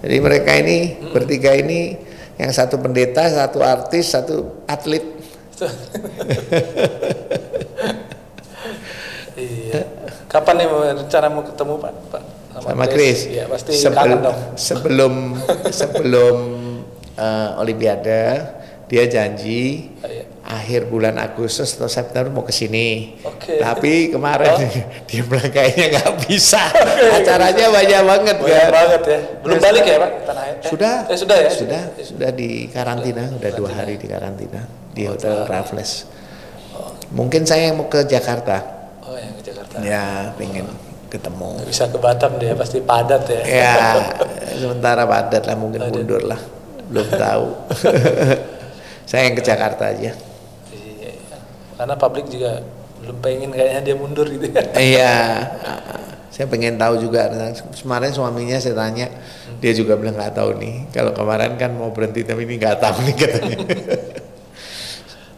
Jadi 0.00 0.16
mereka 0.22 0.54
ini 0.54 0.94
bertiga 1.10 1.58
ini 1.58 1.98
yang 2.38 2.54
satu 2.54 2.78
pendeta, 2.78 3.26
satu 3.26 3.58
artis, 3.58 4.14
satu 4.14 4.62
atlet. 4.70 5.02
iya. 9.36 9.82
Kapan 10.30 10.54
nih 10.62 10.66
rencana 11.02 11.26
mau 11.26 11.42
ketemu 11.42 11.74
Pak? 11.82 11.92
Pak 12.14 12.29
sama 12.62 12.84
Chris. 12.86 13.26
Iya, 13.26 13.44
pasti 13.46 13.72
Sebel- 13.72 14.20
dong. 14.20 14.38
sebelum 14.54 15.14
sebelum 15.80 16.36
eh, 17.14 17.50
Olimpiade 17.56 18.22
dia 18.86 19.06
janji 19.06 19.86
Oh, 20.02 20.10
iya. 20.10 20.26
akhir 20.42 20.90
bulan 20.90 21.14
Agustus 21.14 21.78
atau 21.78 21.86
September 21.86 22.26
mau 22.28 22.42
ke 22.42 22.50
sini. 22.50 23.14
Oke. 23.22 23.56
Tapi 23.56 24.10
kemarin 24.10 24.50
Oh. 24.50 24.66
dia 25.08 25.22
bilang 25.22 25.46
kayaknya 25.46 25.86
nggak 25.94 26.26
bisa. 26.26 26.58
Acaranya 27.12 27.70
banyak 27.70 28.02
banget 28.02 28.36
Banyak 28.36 28.50
kan. 28.60 28.70
banget 28.72 29.02
ya. 29.04 29.18
Belum 29.40 29.58
balik 29.58 29.84
ya 29.84 29.96
Pak? 29.96 30.10
Tanah 30.24 30.42
Air? 30.42 30.56
Eh, 30.56 30.66
Sudah. 30.66 30.96
Eh, 31.06 31.16
sudah 31.16 31.36
ya? 31.38 31.50
Sudah, 31.50 31.82
sudah 31.96 32.30
di 32.32 32.66
karantina, 32.66 33.30
udah 33.30 33.50
dua 33.52 33.70
hari 33.72 33.94
di 33.94 34.06
karantina 34.06 34.66
di 34.90 35.06
Hotel 35.06 35.46
Raffles. 35.46 36.10
Mungkin 37.10 37.42
saya 37.42 37.70
mau 37.70 37.86
ke 37.86 38.02
Jakarta. 38.04 38.58
Oh 39.02 39.14
yang 39.14 39.34
ke 39.34 39.42
Jakarta. 39.44 39.78
Ya, 39.82 40.34
pengen 40.34 40.66
ketemu. 41.10 41.48
Nggak 41.58 41.68
Bisa 41.68 41.84
ke 41.90 41.98
Batam 41.98 42.32
dia 42.38 42.54
pasti 42.54 42.78
padat 42.78 43.22
ya. 43.26 43.42
Ya, 43.42 43.74
sementara 44.62 45.02
padat 45.04 45.42
lah 45.44 45.56
mungkin 45.58 45.82
mundur 45.90 46.22
lah. 46.22 46.38
Belum 46.86 47.08
tahu. 47.10 47.46
Saya 49.10 49.26
yang 49.26 49.34
ke 49.34 49.42
Jakarta 49.42 49.90
aja. 49.90 50.14
Iya, 50.70 51.10
iya. 51.10 51.10
Karena 51.74 51.94
publik 51.98 52.30
juga 52.30 52.62
belum 53.02 53.16
pengen 53.18 53.50
kayaknya 53.50 53.80
dia 53.82 53.96
mundur 53.98 54.26
gitu 54.30 54.46
ya. 54.46 54.62
Iya. 54.94 55.14
Saya 56.30 56.46
pengen 56.46 56.78
tahu 56.78 57.02
juga. 57.02 57.26
Kemarin 57.74 58.14
suaminya 58.14 58.56
saya 58.62 58.78
tanya, 58.78 59.10
dia 59.58 59.72
juga 59.74 59.98
bilang 59.98 60.14
nggak 60.14 60.34
tahu 60.38 60.56
nih. 60.62 60.88
Kalau 60.94 61.10
kemarin 61.10 61.58
kan 61.58 61.74
mau 61.74 61.90
berhenti 61.90 62.22
tapi 62.22 62.46
ini 62.46 62.54
nggak 62.54 62.78
tahu 62.78 62.96
nih 63.02 63.14
katanya. 63.18 63.58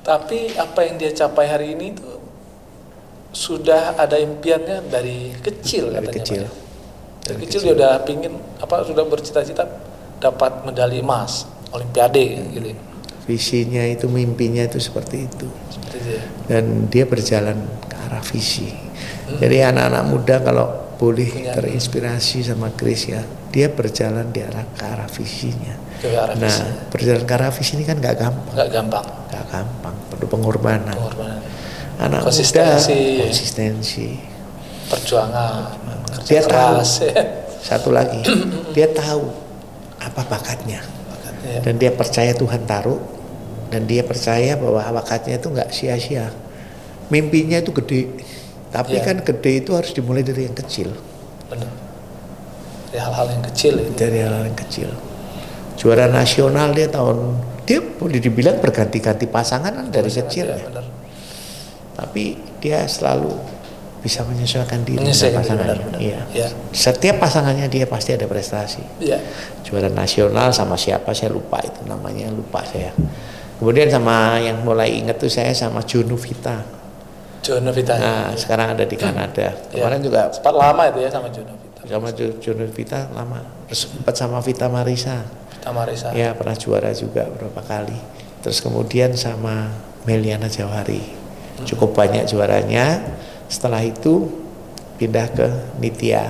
Tapi 0.02 0.38
apa 0.58 0.80
yang 0.85 0.96
dia 1.00 1.11
capai 1.16 1.46
hari 1.48 1.66
ini 1.72 1.96
itu 1.96 2.21
sudah 3.32 3.96
ada 3.96 4.14
impiannya 4.14 4.86
dari 4.86 5.32
kecil 5.34 5.88
Dari 5.90 6.06
katanya. 6.06 6.16
kecil. 6.20 6.42
Pak. 6.44 6.54
Dari 7.22 7.36
kecil 7.40 7.60
dia 7.62 7.72
udah 7.74 7.92
pingin 8.02 8.32
apa 8.58 8.82
sudah 8.82 9.04
bercita-cita 9.04 9.64
dapat 10.18 10.62
medali 10.62 10.98
emas 10.98 11.48
Olimpiade 11.70 12.52
gitu. 12.52 12.68
ya. 12.70 12.76
Visinya 13.22 13.80
itu, 13.82 14.06
mimpinya 14.06 14.60
itu 14.60 14.76
seperti 14.76 15.24
itu. 15.24 15.46
Seperti 15.70 15.96
itu 15.96 16.08
ya. 16.12 16.22
Dan 16.46 16.86
dia 16.86 17.06
berjalan 17.06 17.56
ke 17.86 17.96
arah 17.96 18.20
visi. 18.20 18.68
Jadi 19.32 19.56
anak-anak 19.62 20.04
muda 20.04 20.36
kalau 20.38 20.66
boleh 20.98 21.30
Punya- 21.30 21.54
terinspirasi 21.56 22.44
sama 22.44 22.68
Chris 22.70 23.08
ya, 23.08 23.22
dia 23.48 23.70
berjalan 23.70 24.28
di 24.28 24.42
arah 24.42 24.66
ke 24.68 24.84
arah 24.84 25.08
visinya. 25.08 25.74
Ke 25.96 26.12
arah 26.12 26.34
Nah, 26.34 26.44
visi. 26.44 26.62
berjalan 26.90 27.22
ke 27.22 27.32
arah 27.32 27.50
visi 27.50 27.72
ini 27.72 27.84
kan 27.86 27.96
nggak 27.96 28.16
gampang, 28.16 28.52
Nggak 28.52 28.68
gampang 28.70 29.06
nggak 29.30 29.44
gampang, 29.48 29.94
perlu 30.10 30.26
pengorbanan. 30.28 30.92
pengorbanan, 30.92 31.31
Anak 32.02 32.26
Konsistensi. 32.26 32.92
muda 32.92 33.22
konsistensi. 33.24 34.06
perjuangan, 34.84 35.72
Dia 36.26 36.42
tahu. 36.42 36.50
keras 36.50 36.90
ya. 37.00 37.14
Satu 37.62 37.88
lagi, 37.88 38.20
dia 38.74 38.90
tahu 38.90 39.30
apa 39.96 40.22
bakatnya 40.26 40.82
Ya. 41.42 41.58
dan 41.58 41.74
dia 41.74 41.90
percaya 41.90 42.30
Tuhan 42.32 42.62
taruh 42.64 43.02
dan 43.66 43.82
dia 43.82 44.02
percaya 44.02 44.54
bahwa 44.54 44.78
bakatnya 44.92 45.34
itu 45.36 45.48
nggak 45.48 45.70
sia-sia. 45.70 46.30
Mimpinya 47.08 47.58
itu 47.58 47.70
gede, 47.72 48.14
tapi 48.68 48.94
Ya. 48.94 49.02
kan 49.02 49.18
gede 49.18 49.58
itu 49.58 49.70
harus 49.72 49.90
dimulai 49.90 50.22
dari 50.22 50.44
yang 50.44 50.54
kecil, 50.54 50.94
Benar. 51.46 51.66
Dari 52.88 52.98
hal-hal 53.00 53.26
yang 53.28 53.42
kecil 53.44 53.72
itu. 53.76 53.90
dari 53.96 54.18
hal 54.20 54.42
yang 54.44 54.58
kecil. 54.58 54.90
juara 55.74 56.06
nasional 56.06 56.70
dia 56.70 56.86
tahun 56.86 57.42
dia 57.64 57.82
boleh 57.82 58.18
dibilang 58.18 58.58
berganti-ganti 58.58 59.26
pasangan 59.26 59.72
kan 59.72 59.86
dari 59.88 60.06
kecil 60.08 60.46
ya. 60.46 60.62
Tapi 62.02 62.34
dia 62.58 62.82
selalu 62.84 63.30
bisa 64.02 64.26
menyesuaikan 64.26 64.82
diri 64.82 64.98
dengan 64.98 65.14
pasangannya. 65.14 65.78
benar, 65.78 65.78
benar. 65.86 66.00
Iya. 66.02 66.20
Ya. 66.34 66.48
Setiap 66.74 67.22
pasangannya 67.22 67.70
dia 67.70 67.86
pasti 67.86 68.10
ada 68.10 68.26
prestasi. 68.26 68.82
Iya. 68.98 69.22
Juara 69.62 69.86
nasional 69.86 70.50
sama 70.50 70.74
siapa 70.74 71.14
saya 71.14 71.30
lupa 71.30 71.62
itu 71.62 71.86
namanya 71.86 72.26
lupa 72.34 72.66
saya. 72.66 72.90
Kemudian 73.62 73.86
sama 73.86 74.42
yang 74.42 74.58
mulai 74.66 74.90
ingat 74.98 75.22
tuh 75.22 75.30
saya 75.30 75.54
sama 75.54 75.86
Jono 75.86 76.18
Vita. 76.18 76.66
Jono 77.46 77.70
Vita. 77.70 77.94
Nah, 77.94 78.34
sekarang 78.34 78.74
ada 78.74 78.82
di 78.82 78.98
Kanada. 78.98 79.54
Ya. 79.70 79.86
Kemarin 79.86 80.02
juga 80.02 80.34
Sempat 80.34 80.50
lama 80.50 80.82
itu 80.90 80.98
ya 80.98 81.10
sama 81.14 81.30
Jono 81.30 81.54
Vita. 81.54 81.80
sama 81.86 82.08
Jo- 82.10 82.36
Jono 82.42 82.66
Vita 82.66 83.06
lama. 83.14 83.38
Sempat 83.70 84.18
sama 84.18 84.42
Vita 84.42 84.66
Marisa. 84.66 85.22
Vita 85.46 85.70
Marisa. 85.70 86.10
Ya, 86.10 86.34
pernah 86.34 86.58
juara 86.58 86.90
juga 86.90 87.30
beberapa 87.30 87.62
kali. 87.62 87.94
Terus 88.42 88.58
kemudian 88.58 89.14
sama 89.14 89.70
Meliana 90.10 90.50
Jawari. 90.50 91.21
Cukup 91.64 91.94
banyak 91.96 92.27
juaranya. 92.29 93.01
Setelah 93.46 93.85
itu 93.85 94.29
pindah 94.96 95.27
ke 95.35 95.46
Nitya. 95.83 96.25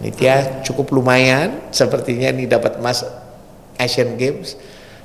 Nitya 0.00 0.64
cukup 0.64 0.96
lumayan, 0.96 1.60
sepertinya 1.72 2.32
ini 2.32 2.48
dapat 2.48 2.80
emas 2.80 3.04
Asian 3.76 4.16
Games. 4.16 4.56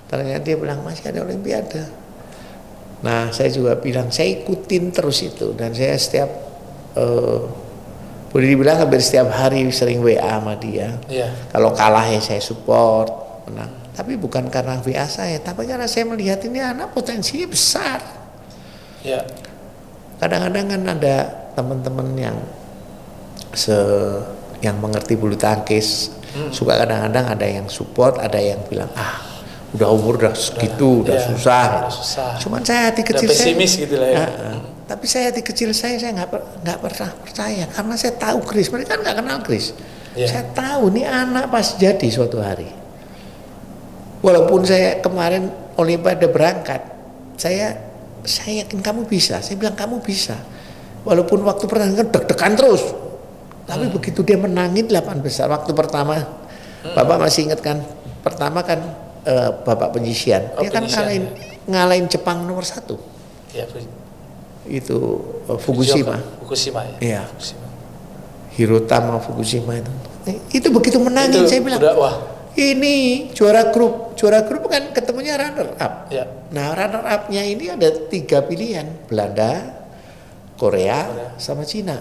Ternyata 0.08 0.44
dia 0.44 0.56
bilang 0.56 0.84
masih 0.84 1.12
ada 1.12 1.24
Olimpiade. 1.24 1.84
Nah, 3.04 3.30
saya 3.30 3.52
juga 3.52 3.76
bilang 3.78 4.10
saya 4.10 4.32
ikutin 4.40 4.90
terus 4.96 5.22
itu 5.22 5.52
dan 5.54 5.76
saya 5.76 5.94
setiap 6.00 6.30
eh, 6.96 7.42
boleh 8.36 8.48
dibilang 8.52 8.84
hampir 8.84 9.00
setiap 9.00 9.32
hari 9.32 9.68
sering 9.72 10.04
WA 10.04 10.20
sama 10.20 10.60
dia. 10.60 11.00
Iya. 11.08 11.32
Kalau 11.56 11.72
kalah 11.72 12.04
ya 12.04 12.20
saya 12.20 12.44
support, 12.44 13.08
menang. 13.48 13.72
Tapi 13.96 14.20
bukan 14.20 14.52
karena 14.52 14.76
WA 14.84 15.08
saya, 15.08 15.40
tapi 15.40 15.64
karena 15.64 15.88
saya 15.88 16.04
melihat 16.04 16.44
ini 16.44 16.60
anak 16.60 16.92
potensinya 16.92 17.48
besar. 17.48 18.04
Iya. 19.08 19.24
Kadang-kadang 20.16 20.66
kan 20.72 20.82
ada 20.88 21.16
teman-teman 21.56 22.08
yang 22.16 22.38
se 23.56 23.76
yang 24.64 24.80
mengerti 24.80 25.16
bulu 25.20 25.36
tangkis, 25.36 26.12
Hmm. 26.36 26.52
suka 26.52 26.76
kadang-kadang 26.76 27.32
ada 27.32 27.48
yang 27.48 27.68
support, 27.72 28.20
ada 28.20 28.36
yang 28.36 28.60
bilang 28.68 28.92
ah 29.00 29.24
udah 29.72 29.88
umur 29.92 30.20
udah 30.20 30.36
segitu, 30.36 31.04
udah, 31.04 31.16
iya, 31.16 31.28
susah. 31.32 31.68
udah 31.88 31.92
susah. 31.92 32.32
Cuman 32.40 32.60
saya 32.64 32.92
hati 32.92 33.04
Udah 33.04 33.12
kecil 33.16 33.28
pesimis 33.32 33.72
saya, 33.76 33.82
gitu 33.88 33.96
lah 34.00 34.10
ya. 34.12 34.26
Ah. 34.28 34.60
Tapi 34.86 35.06
saya 35.08 35.24
hati 35.32 35.42
kecil 35.44 35.70
saya 35.72 35.96
saya 35.96 36.12
nggak 36.16 36.30
per- 36.32 36.48
nggak 36.64 36.78
pernah 36.80 37.10
percaya 37.24 37.64
karena 37.72 37.96
saya 37.96 38.14
tahu 38.16 38.40
Chris, 38.44 38.68
mereka 38.72 38.96
kan 38.96 39.00
nggak 39.04 39.16
kenal 39.20 39.40
Chris. 39.44 39.66
Iya. 40.16 40.28
Saya 40.32 40.44
tahu 40.56 40.84
nih 40.96 41.06
anak 41.08 41.52
pasti 41.52 41.76
jadi 41.84 42.08
suatu 42.08 42.40
hari. 42.40 42.68
Walaupun 44.24 44.64
saya 44.66 45.00
kemarin 45.00 45.52
Olimpiade 45.76 46.32
berangkat, 46.32 46.82
saya 47.36 47.76
saya 48.26 48.62
yakin 48.62 48.82
kamu 48.82 49.06
bisa. 49.06 49.40
Saya 49.40 49.56
bilang 49.56 49.74
kamu 49.74 50.02
bisa. 50.02 50.36
Walaupun 51.02 51.42
waktu 51.42 51.66
pertandingan 51.66 52.10
deg-degan 52.10 52.54
terus. 52.54 52.82
Tapi 53.66 53.90
begitu 53.90 54.22
dia 54.22 54.38
menangin 54.38 54.86
8 54.86 55.02
besar 55.22 55.50
waktu 55.50 55.72
pertama. 55.72 56.22
Bapak 56.86 57.18
masih 57.18 57.50
ingat 57.50 57.62
kan? 57.62 57.82
Pertama 58.22 58.62
kan 58.62 58.78
eh, 59.24 59.50
Bapak 59.62 59.94
penyisian. 59.94 60.54
Oh, 60.54 60.62
Dia 60.62 60.70
kan 60.70 60.86
penyisian, 60.86 61.02
ngalahin 61.02 61.24
ngalahin 61.66 62.06
Jepang 62.06 62.46
nomor 62.46 62.62
satu. 62.62 62.98
Fu- 63.50 63.90
Itu 64.66 64.98
eh, 65.46 65.58
Fukushima. 65.58 66.18
Fukushima 66.42 66.82
ya. 66.86 66.96
Iya. 67.02 67.22
Fukushima. 67.30 67.66
Hirotama 68.54 69.18
Fukushima 69.18 69.74
itu. 69.78 69.92
Itu 70.52 70.68
begitu 70.70 70.98
menangin 70.98 71.42
Itu 71.42 71.50
saya 71.50 71.62
bilang. 71.62 71.82
udah 71.82 71.96
wah. 71.98 72.16
Ini 72.56 72.96
juara 73.36 73.68
grup, 73.76 74.16
juara 74.16 74.48
grup 74.48 74.72
kan 74.72 74.96
ketemunya 74.96 75.36
runner 75.36 75.76
up. 75.76 76.08
Ya. 76.08 76.24
Nah 76.56 76.72
runner 76.72 77.04
upnya 77.04 77.44
ini 77.44 77.68
ada 77.68 77.92
tiga 78.08 78.40
pilihan, 78.40 78.88
Belanda, 79.12 79.76
Korea, 80.56 81.36
sama 81.36 81.68
Cina. 81.68 82.00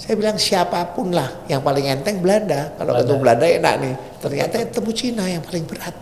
Saya 0.00 0.16
bilang 0.16 0.40
siapa 0.40 0.80
pun 0.96 1.12
lah 1.12 1.44
yang 1.52 1.60
paling 1.60 1.84
enteng 1.84 2.24
Belanda. 2.24 2.72
Kalau 2.80 2.96
Belanda. 2.96 3.04
ketemu 3.04 3.18
Belanda 3.20 3.46
enak 3.46 3.74
nih. 3.84 3.94
Ternyata 4.24 4.54
ketemu 4.64 4.90
Cina 4.96 5.24
yang 5.28 5.42
paling 5.44 5.64
berat. 5.68 5.94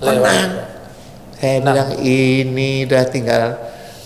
Menang. 0.00 0.50
Saya 1.36 1.56
Menang. 1.60 1.74
bilang 1.74 1.90
ini 2.00 2.70
udah 2.86 3.04
tinggal 3.10 3.44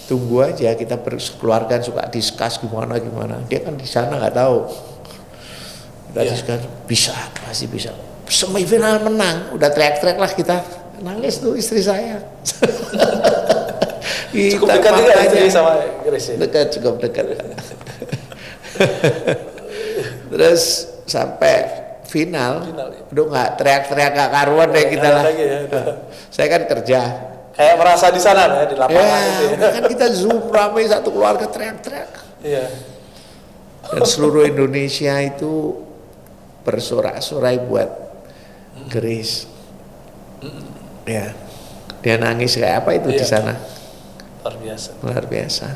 tunggu 0.09 0.43
aja 0.43 0.75
kita 0.75 0.97
berkeluarga 0.99 1.77
suka 1.79 2.09
diskus 2.09 2.57
gimana 2.57 2.97
gimana. 2.97 3.37
Dia 3.47 3.61
kan 3.63 3.77
di 3.77 3.85
sana 3.87 4.17
nggak 4.17 4.33
tahu. 4.35 4.59
Kita 6.11 6.21
Iya. 6.25 6.31
diskus 6.35 6.61
bisa 6.89 7.15
pasti 7.45 7.69
bisa. 7.69 7.93
Semifinal 8.31 9.03
menang, 9.03 9.51
udah 9.53 9.69
teriak-teriak 9.69 10.17
lah 10.17 10.31
kita. 10.31 10.57
Nangis 11.03 11.43
tuh 11.43 11.59
istri 11.59 11.83
saya. 11.83 12.23
Cukup 14.31 14.71
dekat 14.71 14.93
juga 14.95 15.13
istri 15.27 15.51
sama 15.51 15.75
Grace 16.07 16.31
ya. 16.31 16.35
dekat 16.39 16.71
cukup 16.71 17.03
dekat 17.03 17.35
terus 20.31 20.63
sampai 21.03 21.67
final, 22.07 22.63
Final, 22.63 22.89
ya. 22.91 23.03
udah 23.11 23.25
nggak 23.27 23.49
teriak-teriak 23.59 24.11
nggak 24.15 24.31
karuan 24.31 24.69
deh 24.71 24.87
kita 24.87 25.09
lah 25.11 25.23
lagi 25.27 25.45
ya. 25.45 25.59
saya 26.35 26.47
kan 26.49 26.63
kerja 26.67 27.01
Kayak 27.51 27.77
merasa 27.77 28.07
di 28.09 28.21
sana 28.23 28.43
ya 28.47 28.65
di 28.67 28.77
lapangan 28.79 29.21
ya 29.21 29.49
itu 29.51 29.59
ya. 29.59 29.71
kan 29.75 29.85
kita 29.91 30.07
zoom 30.15 30.39
ramai 30.49 30.87
satu 30.87 31.09
keluarga 31.11 31.47
teriak-teriak 31.51 32.11
Iya. 32.41 32.65
dan 33.91 34.03
seluruh 34.07 34.47
Indonesia 34.47 35.19
itu 35.21 35.77
bersorak-sorai 36.63 37.59
buat 37.61 37.91
Grace 38.87 39.45
ya 41.05 41.35
dia 42.01 42.17
nangis 42.17 42.55
kayak 42.55 42.81
apa 42.81 42.91
itu 42.95 43.09
di 43.11 43.19
Iya. 43.19 43.29
sana 43.29 43.55
Luar 44.41 44.57
biasa. 44.57 44.89
luar 45.03 45.25
biasa 45.27 45.69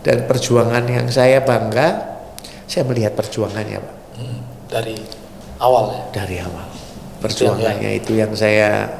dan 0.00 0.18
perjuangan 0.24 0.82
yang 0.84 1.06
saya 1.06 1.38
bangga 1.40 2.18
saya 2.64 2.82
melihat 2.84 3.14
perjuangannya 3.14 3.78
pak 3.78 3.96
Hmm. 4.18 4.42
Dari 4.66 4.98
awal 5.58 5.84
ya. 5.88 6.02
dari 6.12 6.36
awal 6.38 6.66
Itu 6.66 7.22
perjuangannya 7.22 7.90
itu 7.94 8.12
yang 8.14 8.34
saya 8.34 8.90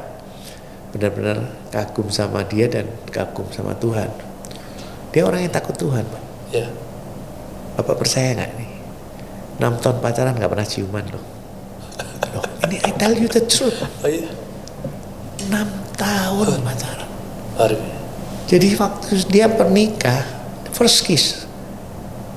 benar-benar 0.89 1.43
kagum 1.69 2.07
sama 2.07 2.41
dia 2.43 2.65
dan 2.65 2.87
kagum 3.05 3.45
sama 3.49 3.75
Tuhan 3.75 4.07
dia 5.09 5.21
orang 5.21 5.43
yang 5.43 5.51
takut 5.51 5.75
Tuhan 5.75 6.01
pak 6.03 6.23
Iya. 6.49 6.67
bapak 7.75 7.95
percaya 7.97 8.31
nggak 8.33 8.51
nih 8.55 8.71
enam 9.59 9.75
tahun 9.77 9.97
pacaran 9.99 10.33
nggak 10.33 10.49
pernah 10.49 10.65
ciuman 10.65 11.05
loh 11.05 11.23
loh 12.27 12.43
ini 12.65 12.77
I 12.83 12.91
tell 12.93 13.13
you 13.13 13.25
the 13.25 13.43
truth 13.43 13.79
Oh 14.01 14.09
iya. 14.09 14.27
enam 15.47 15.67
tahun 15.95 16.59
pacaran 16.61 17.09
Luar 17.55 17.71
biasa. 17.71 17.97
Jadi 18.49 18.67
waktu 18.73 19.11
dia 19.29 19.45
pernikah, 19.45 20.25
first 20.71 21.05
kiss. 21.05 21.45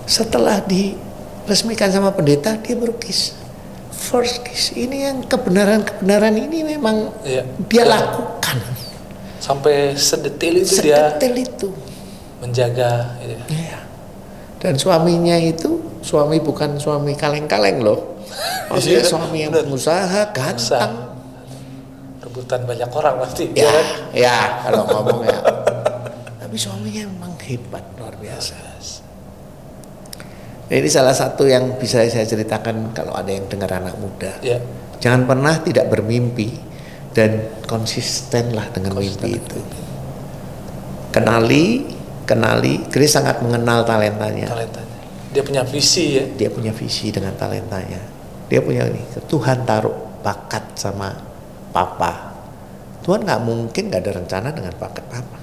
Setelah 0.05 0.61
diresmikan 0.61 1.89
sama 1.89 2.13
pendeta, 2.13 2.53
dia 2.59 2.77
baru 2.77 2.93
kiss. 3.01 3.33
First 3.89 4.45
kiss. 4.45 4.77
Ini 4.77 5.09
yang 5.09 5.17
kebenaran-kebenaran 5.25 6.37
ini 6.37 6.67
memang 6.67 7.17
Iya. 7.25 7.49
dia 7.65 7.85
lakukan. 7.89 8.61
Sampai 9.41 9.97
sedetil 9.97 10.61
itu 10.61 10.85
dia 10.85 11.17
Sedetil 11.17 11.35
itu. 11.41 11.69
menjaga 12.45 13.17
gitu 13.23 13.33
ya. 13.33 13.45
Iya. 13.49 13.79
Dan 14.61 14.77
suaminya 14.77 15.39
itu, 15.39 15.81
suami 16.05 16.45
bukan 16.45 16.77
suami 16.77 17.17
kaleng-kaleng 17.17 17.81
loh. 17.81 18.12
Maksudnya 18.69 19.01
Iya, 19.01 19.09
suami 19.09 19.39
yang 19.45 19.53
pengusaha, 19.53 20.05
Usaha. 20.07 20.33
ganteng. 20.33 20.95
rebutan 22.23 22.63
banyak 22.65 22.91
orang 22.95 23.15
pasti. 23.19 23.45
Ya, 23.53 23.67
kan? 23.69 23.87
ya 24.15 24.39
kalau 24.65 24.87
ngomong 24.89 25.21
ya. 25.27 25.39
Tapi 26.41 26.57
suaminya 26.57 27.03
memang 27.11 27.35
hebat, 27.45 27.85
luar 27.99 28.15
biasa. 28.17 28.73
Nah, 30.73 30.81
ini 30.81 30.89
salah 30.89 31.13
satu 31.13 31.45
yang 31.45 31.77
bisa 31.77 32.01
saya 32.09 32.25
ceritakan 32.25 32.97
kalau 32.97 33.13
ada 33.13 33.29
yang 33.29 33.45
dengar 33.45 33.69
anak 33.77 33.93
muda. 34.01 34.33
Ya. 34.41 34.57
Jangan 35.05 35.29
pernah 35.29 35.61
tidak 35.61 35.93
bermimpi 35.93 36.49
dan 37.13 37.45
konsistenlah 37.69 38.73
dengan 38.73 38.97
mimpi 38.97 39.37
itu. 39.37 39.61
Kenali, 41.13 41.85
kenali. 42.25 42.89
Chris 42.89 43.13
sangat 43.13 43.45
mengenal 43.45 43.85
talentanya. 43.85 44.49
Talentanya. 44.49 44.97
Dia 45.37 45.43
punya 45.45 45.61
visi 45.69 46.17
ya. 46.17 46.25
Dia 46.25 46.49
punya 46.49 46.73
visi 46.73 47.13
dengan 47.13 47.37
talentanya. 47.37 48.01
Dia 48.53 48.61
punya 48.61 48.85
ini. 48.85 49.01
Tuhan 49.33 49.65
taruh 49.65 50.21
bakat 50.21 50.77
sama 50.77 51.09
papa. 51.73 52.37
Tuhan 53.01 53.25
nggak 53.25 53.41
mungkin 53.49 53.89
nggak 53.89 54.01
ada 54.05 54.13
rencana 54.21 54.53
dengan 54.53 54.77
bakat 54.77 55.09
papa. 55.09 55.41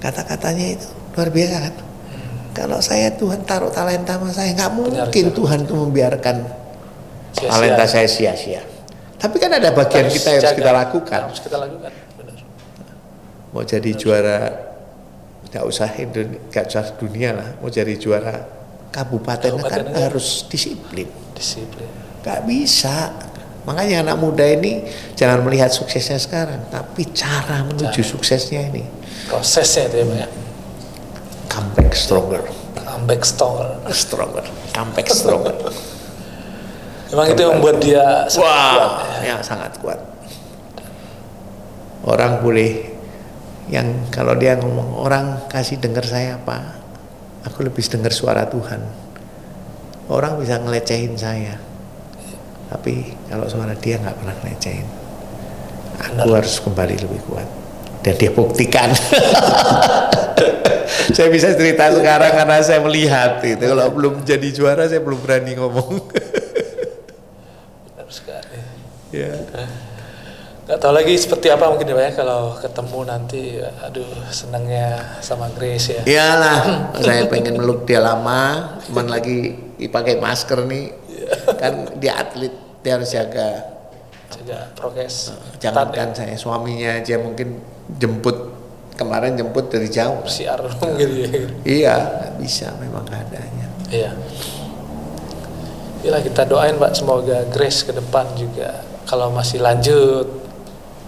Kata-katanya 0.00 0.72
itu 0.72 0.88
luar 1.12 1.28
biasa 1.28 1.56
kan. 1.68 1.74
Kalau 2.56 2.80
saya 2.80 3.12
Tuhan 3.12 3.44
taruh 3.44 3.68
talenta 3.68 4.16
sama 4.16 4.32
saya 4.32 4.56
nggak 4.56 4.72
mungkin. 4.72 5.24
Tuhan 5.36 5.68
tuh 5.68 5.76
membiarkan 5.84 6.36
Sia-sia. 7.36 7.52
talenta 7.52 7.84
saya 7.84 8.08
sia-sia. 8.08 8.64
Tapi 9.20 9.36
kan 9.36 9.52
ada 9.52 9.68
bagian 9.76 10.08
kita 10.08 10.32
yang 10.32 10.40
harus 10.48 10.56
kita 10.56 10.72
lakukan. 10.72 11.20
Harus 11.28 11.40
kita 11.44 11.56
lakukan. 11.60 11.92
Benar. 11.92 12.36
Mau 13.52 13.62
jadi 13.68 13.90
juara 13.92 14.40
nggak 15.52 15.64
usah 15.68 15.92
Indonesia, 16.00 16.40
nggak 16.48 16.64
usah 16.72 16.84
dunia 16.96 17.30
lah. 17.36 17.48
Mau 17.60 17.68
jadi 17.68 17.92
juara 18.00 18.48
kabupaten, 18.88 19.60
Kabupaten 19.60 19.92
kan 19.92 20.08
harus 20.08 20.48
disiplin. 20.48 21.21
Disiplin. 21.34 21.88
Nggak 22.22 22.40
bisa. 22.46 23.10
Makanya 23.62 24.02
anak 24.02 24.16
muda 24.18 24.42
ini 24.42 24.82
jangan 25.14 25.46
melihat 25.46 25.70
suksesnya 25.70 26.18
sekarang, 26.18 26.66
tapi 26.66 27.06
cara 27.14 27.62
menuju 27.62 28.02
suksesnya 28.02 28.74
ini. 28.74 28.82
Prosesnya 29.30 29.86
itu 29.86 29.96
ya 30.02 30.04
Pak 30.06 30.16
ya. 30.18 30.28
Comeback 31.46 31.92
stronger, 31.94 32.42
Comeback 32.74 33.22
stronger. 33.22 33.68
stronger, 33.94 34.44
comeback 34.74 35.06
stronger. 35.14 35.54
Memang 37.12 37.26
itu 37.28 37.40
yang 37.44 37.52
membuat 37.60 37.76
dia 37.84 38.04
sangat 38.24 38.40
kuat. 38.40 38.82
Wah, 38.88 39.20
ya 39.20 39.36
sangat 39.44 39.72
kuat. 39.78 40.00
Orang 42.02 42.40
boleh 42.42 42.88
yang 43.70 44.08
kalau 44.10 44.34
dia 44.34 44.58
ngomong 44.58 44.96
orang 44.96 45.44
kasih 45.46 45.78
dengar 45.78 46.02
saya 46.02 46.40
apa, 46.40 46.82
aku 47.46 47.62
lebih 47.62 47.84
dengar 47.84 48.10
suara 48.10 48.48
Tuhan. 48.48 49.01
Orang 50.12 50.36
bisa 50.36 50.60
ngelecehin 50.60 51.16
saya, 51.16 51.56
tapi 52.68 53.16
kalau 53.32 53.48
suara 53.48 53.72
dia 53.72 53.96
nggak 53.96 54.16
pernah 54.20 54.36
ngelecehin. 54.44 54.84
Aku 56.20 56.36
harus 56.36 56.60
kembali 56.60 57.00
lebih 57.00 57.20
kuat. 57.24 57.48
Dan 58.04 58.20
dia 58.20 58.28
buktikan. 58.28 58.92
saya 61.16 61.28
bisa 61.32 61.56
cerita 61.56 61.88
sekarang 61.96 62.34
karena 62.34 62.58
saya 62.60 62.84
melihat 62.84 63.40
itu. 63.40 63.64
Kalau 63.64 63.88
belum 63.88 64.20
jadi 64.20 64.48
juara 64.52 64.84
saya 64.84 65.00
belum 65.00 65.22
berani 65.24 65.56
ngomong. 65.56 65.90
Benar 67.88 68.08
sekali. 68.12 68.58
ya. 69.16 69.32
Gak 70.72 70.88
tahu 70.88 70.96
lagi 70.96 71.12
seperti 71.20 71.52
apa 71.52 71.68
mungkin 71.68 71.84
ya 71.84 71.92
Pak 71.92 72.04
ya 72.08 72.12
kalau 72.16 72.56
ketemu 72.56 72.98
nanti 73.04 73.60
aduh 73.60 74.08
senangnya 74.32 75.20
sama 75.20 75.52
Grace 75.52 76.00
ya. 76.00 76.02
Iyalah, 76.08 76.96
saya 76.96 77.28
pengen 77.28 77.60
meluk 77.60 77.84
dia 77.84 78.00
lama, 78.00 78.80
cuman 78.88 79.04
lagi 79.12 79.52
pakai 79.76 80.16
masker 80.16 80.64
nih. 80.64 80.88
Kan 81.60 82.00
dia 82.00 82.16
atlet, 82.16 82.56
dia 82.80 82.96
harus 82.96 83.12
jaga. 83.12 83.68
Jaga 84.32 84.72
prokes. 84.72 85.36
Jangan 85.60 85.92
ketat 85.92 85.92
ya. 85.92 85.96
kan 86.00 86.08
saya 86.16 86.34
suaminya 86.40 87.04
aja 87.04 87.20
mungkin 87.20 87.60
jemput 88.00 88.56
kemarin 88.96 89.36
jemput 89.36 89.68
dari 89.68 89.92
jauh. 89.92 90.24
siar 90.24 90.56
gitu 90.96 91.16
ya. 91.20 91.28
Iya, 91.68 91.94
nggak 92.00 92.34
bisa 92.40 92.72
memang 92.80 93.04
keadaannya. 93.04 93.68
Iya. 93.92 94.10
Inilah 96.00 96.22
kita 96.24 96.48
doain 96.48 96.80
Pak 96.80 96.96
semoga 96.96 97.44
Grace 97.52 97.84
ke 97.84 97.92
depan 97.92 98.24
juga 98.40 98.80
kalau 99.04 99.28
masih 99.28 99.60
lanjut 99.60 100.41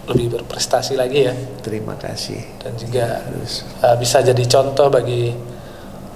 lebih 0.06 0.26
berprestasi 0.32 0.94
lagi 0.94 1.24
ya 1.24 1.34
Terima 1.60 1.94
kasih. 1.94 2.40
dan 2.58 2.72
juga 2.74 3.24
Terus 3.24 3.64
uh, 3.78 3.96
bisa 3.96 4.20
jadi 4.20 4.44
contoh 4.44 4.88
bagi 4.88 5.32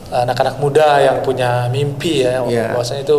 anak-anak 0.09 0.57
muda 0.57 1.01
yang 1.01 1.17
punya 1.21 1.69
mimpi 1.69 2.23
ya 2.23 2.41
Iya. 2.43 2.73
bahwasanya 2.73 3.03
itu 3.03 3.19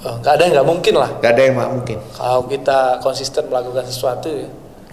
uh, 0.00 0.16
nggak 0.16 0.32
ada 0.32 0.42
yang 0.44 0.52
nggak 0.54 0.68
mungkin 0.68 0.94
lah 0.94 1.10
gak 1.16 1.30
ada 1.32 1.42
yang 1.42 1.54
mak 1.54 1.68
mungkin. 1.72 1.98
kalau 2.12 2.42
kita 2.44 2.78
konsisten 2.98 3.46
melakukan 3.46 3.82
sesuatu 3.84 4.28
ya, 4.28 4.46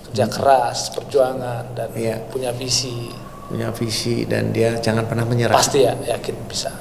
kerja 0.03 0.25
keras 0.27 0.89
perjuangan 0.91 1.73
dan 1.73 1.89
Hmm. 1.89 2.01
Iya. 2.01 2.15
punya 2.27 2.51
visi 2.51 3.09
Punya 3.45 3.69
visi 3.69 4.25
dan 4.25 4.49
dia 4.49 4.73
jangan 4.75 5.05
pernah 5.05 5.21
menyerah. 5.21 5.53
pasti 5.53 5.81
ya 5.81 5.93
yakin 5.93 6.35
bisa 6.45 6.73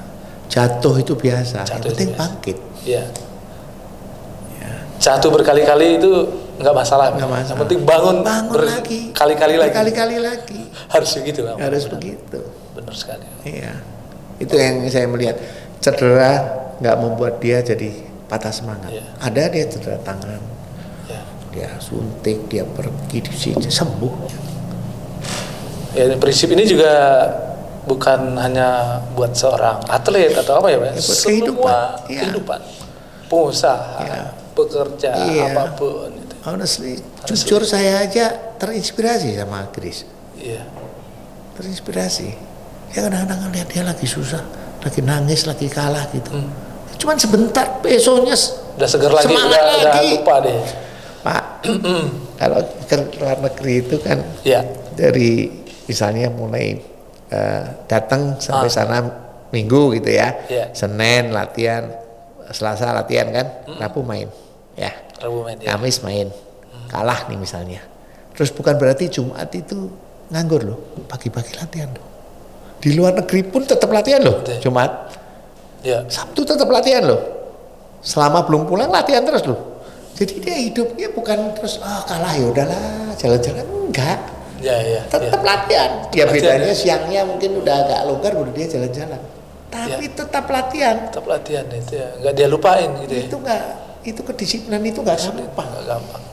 Jatuh 0.44 0.96
itu 0.98 1.12
biasa. 1.12 1.60
Jatuh 1.60 1.68
yang 1.68 1.80
itu 1.82 1.88
penting 1.90 2.08
biasa. 2.10 2.20
bangkit. 2.20 2.56
ya 2.84 3.04
jatuh 4.96 5.28
berkali-kali 5.28 5.98
itu 5.98 6.12
nggak 6.54 6.70
masalah 6.72 7.06
Nggak 7.10 7.20
yang 7.20 7.30
masalah. 7.32 7.60
penting 7.62 7.80
bangun, 7.82 8.16
Bangun 8.20 8.60
lagi. 8.62 9.00
berkali-kali 9.10 9.54
lagi 9.54 9.70
Berkali-kali 9.70 10.16
lagi. 10.18 10.60
harus 10.88 11.10
begitu 11.12 11.38
Pak. 11.42 11.54
Harus 11.58 11.82
Benar. 11.84 11.94
begitu. 11.96 12.38
benar 12.72 12.94
sekali 12.94 13.26
Iya, 13.44 13.72
itu 14.36 14.50
yang 14.52 14.74
saya 14.88 15.06
melihat. 15.06 15.36
Cedera 15.78 16.32
nggak 16.76 16.96
membuat 16.96 17.34
dia 17.38 17.60
jadi 17.60 17.90
patah 18.24 18.50
semangat. 18.50 18.90
Iya. 18.90 19.04
Ada 19.20 19.42
dia 19.48 19.64
cedera 19.68 19.98
tangan, 20.00 20.40
ya 21.06 21.20
dia 21.50 21.70
suntik, 21.78 22.48
dia 22.48 22.64
pergi 22.64 23.18
di 23.20 23.32
sini 23.32 23.62
sembuh. 23.62 24.14
Ya, 25.94 26.10
prinsip 26.16 26.50
ini 26.50 26.64
juga 26.64 26.90
bukan 27.84 28.34
hanya 28.34 28.68
buat 29.14 29.30
seorang 29.32 29.86
atlet 29.86 30.34
atau 30.34 30.58
apa 30.58 30.66
ya, 30.66 30.78
Pak? 30.80 30.88
Ya, 30.88 30.94
buat 30.94 31.04
Semua 31.04 31.22
kehidupan. 31.28 31.86
Iya. 32.08 32.20
kehidupan. 32.24 32.60
Pengusaha, 33.24 33.94
Iya. 34.00 34.20
pekerja, 34.50 35.10
Iya. 35.14 35.44
apa 35.52 35.64
pun 35.74 36.10
itu. 36.44 36.46
Honestly, 36.46 36.94
jujur 37.24 37.64
saya 37.64 38.04
aja 38.04 38.28
terinspirasi 38.54 39.32
sama 39.34 39.72
Chris. 39.72 40.04
Iya. 40.36 40.60
Terinspirasi. 41.54 42.28
Ya 42.92 43.02
kadang-kadang 43.02 43.50
lihat 43.50 43.68
dia 43.68 43.82
lagi 43.82 44.04
susah, 44.04 44.44
lagi 44.78 45.00
nangis, 45.00 45.48
lagi 45.48 45.66
kalah 45.66 46.06
gitu. 46.12 46.30
Hmm. 46.30 46.50
Cuman 46.94 47.16
sebentar, 47.16 47.80
besoknya 47.80 48.36
Udah 48.74 48.88
seger 48.88 49.10
lagi, 49.10 49.26
Semangat 49.26 49.58
udah, 49.58 49.74
udah 49.74 49.90
lagi. 49.90 50.08
lupa 50.14 50.34
deh. 50.40 50.56
Pak, 51.24 51.44
kalau 52.40 52.58
ke 52.84 52.96
luar 53.16 53.38
negeri 53.40 53.74
itu 53.80 53.96
kan 53.98 54.18
Ya, 54.42 54.60
dari 54.92 55.48
misalnya 55.86 56.28
mulai 56.28 56.76
eh, 57.30 57.64
datang 57.88 58.36
sampai 58.36 58.68
Ah. 58.68 58.72
sana 58.72 58.96
minggu 59.50 59.94
gitu 59.96 60.10
ya, 60.10 60.34
Iya. 60.46 60.64
Senin 60.70 61.30
latihan, 61.30 61.88
Selasa 62.50 62.92
latihan 62.92 63.32
kan, 63.32 63.46
Rabu 63.80 64.04
main, 64.04 64.28
ya, 64.76 64.92
Rabu 65.24 65.40
main 65.40 65.56
ya. 65.56 65.72
Kamis 65.72 66.04
main, 66.04 66.28
kalah 66.92 67.24
nih 67.32 67.40
misalnya. 67.40 67.80
Terus 68.36 68.52
bukan 68.52 68.76
berarti 68.76 69.08
Jumat 69.08 69.48
itu 69.56 69.88
nganggur 70.28 70.60
loh, 70.60 70.78
pagi-pagi 71.08 71.56
latihan 71.56 71.88
loh. 71.88 72.04
Di 72.76 72.92
luar 72.92 73.16
negeri 73.16 73.40
pun 73.48 73.64
tetap 73.64 73.88
latihan 73.88 74.20
loh, 74.20 74.44
Betul. 74.44 74.60
Jumat, 74.60 74.92
Ya, 75.84 76.00
Sabtu 76.08 76.48
tetap 76.48 76.64
latihan 76.72 77.04
loh. 77.04 77.20
Selama 78.00 78.40
belum 78.48 78.64
pulang 78.64 78.88
latihan 78.88 79.20
terus 79.20 79.44
loh. 79.44 79.84
Jadi 80.16 80.40
dia 80.40 80.56
hidupnya 80.56 81.12
bukan 81.12 81.52
terus 81.52 81.76
ah 81.84 82.00
kalah 82.08 82.32
ya 82.32 82.48
udahlah 82.48 83.12
jalan-jalan 83.20 83.66
enggak. 83.92 84.18
ya, 84.64 84.80
ya. 84.80 85.02
Tetap 85.12 85.44
ya. 85.44 85.44
latihan. 85.44 85.90
Ya 86.16 86.24
bedanya 86.24 86.72
ya. 86.72 86.76
siangnya 86.76 87.20
mungkin 87.28 87.60
udah 87.60 87.74
agak 87.84 88.00
longgar 88.08 88.32
baru 88.32 88.50
dia 88.56 88.66
jalan-jalan. 88.72 89.20
Tapi 89.68 90.04
tetap 90.08 90.44
latihan. 90.48 90.96
Tetap 91.12 91.26
latihan 91.28 91.64
itu 91.68 92.00
ya. 92.00 92.08
Nggak 92.24 92.32
dia 92.32 92.46
lupain 92.48 92.88
gitu 93.04 93.12
ya. 93.12 93.24
Itu 93.28 93.36
enggak 93.44 93.62
itu 94.04 94.20
kedisiplinan 94.20 94.84
itu 94.84 95.00
enggak 95.00 95.18
gampang. 95.18 95.66
Nggak 95.66 95.84
gampang. 95.88 96.24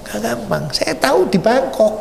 Enggak 0.00 0.18
gampang. 0.24 0.62
Saya 0.72 0.94
tahu 0.96 1.28
di 1.28 1.38
Bangkok. 1.38 1.94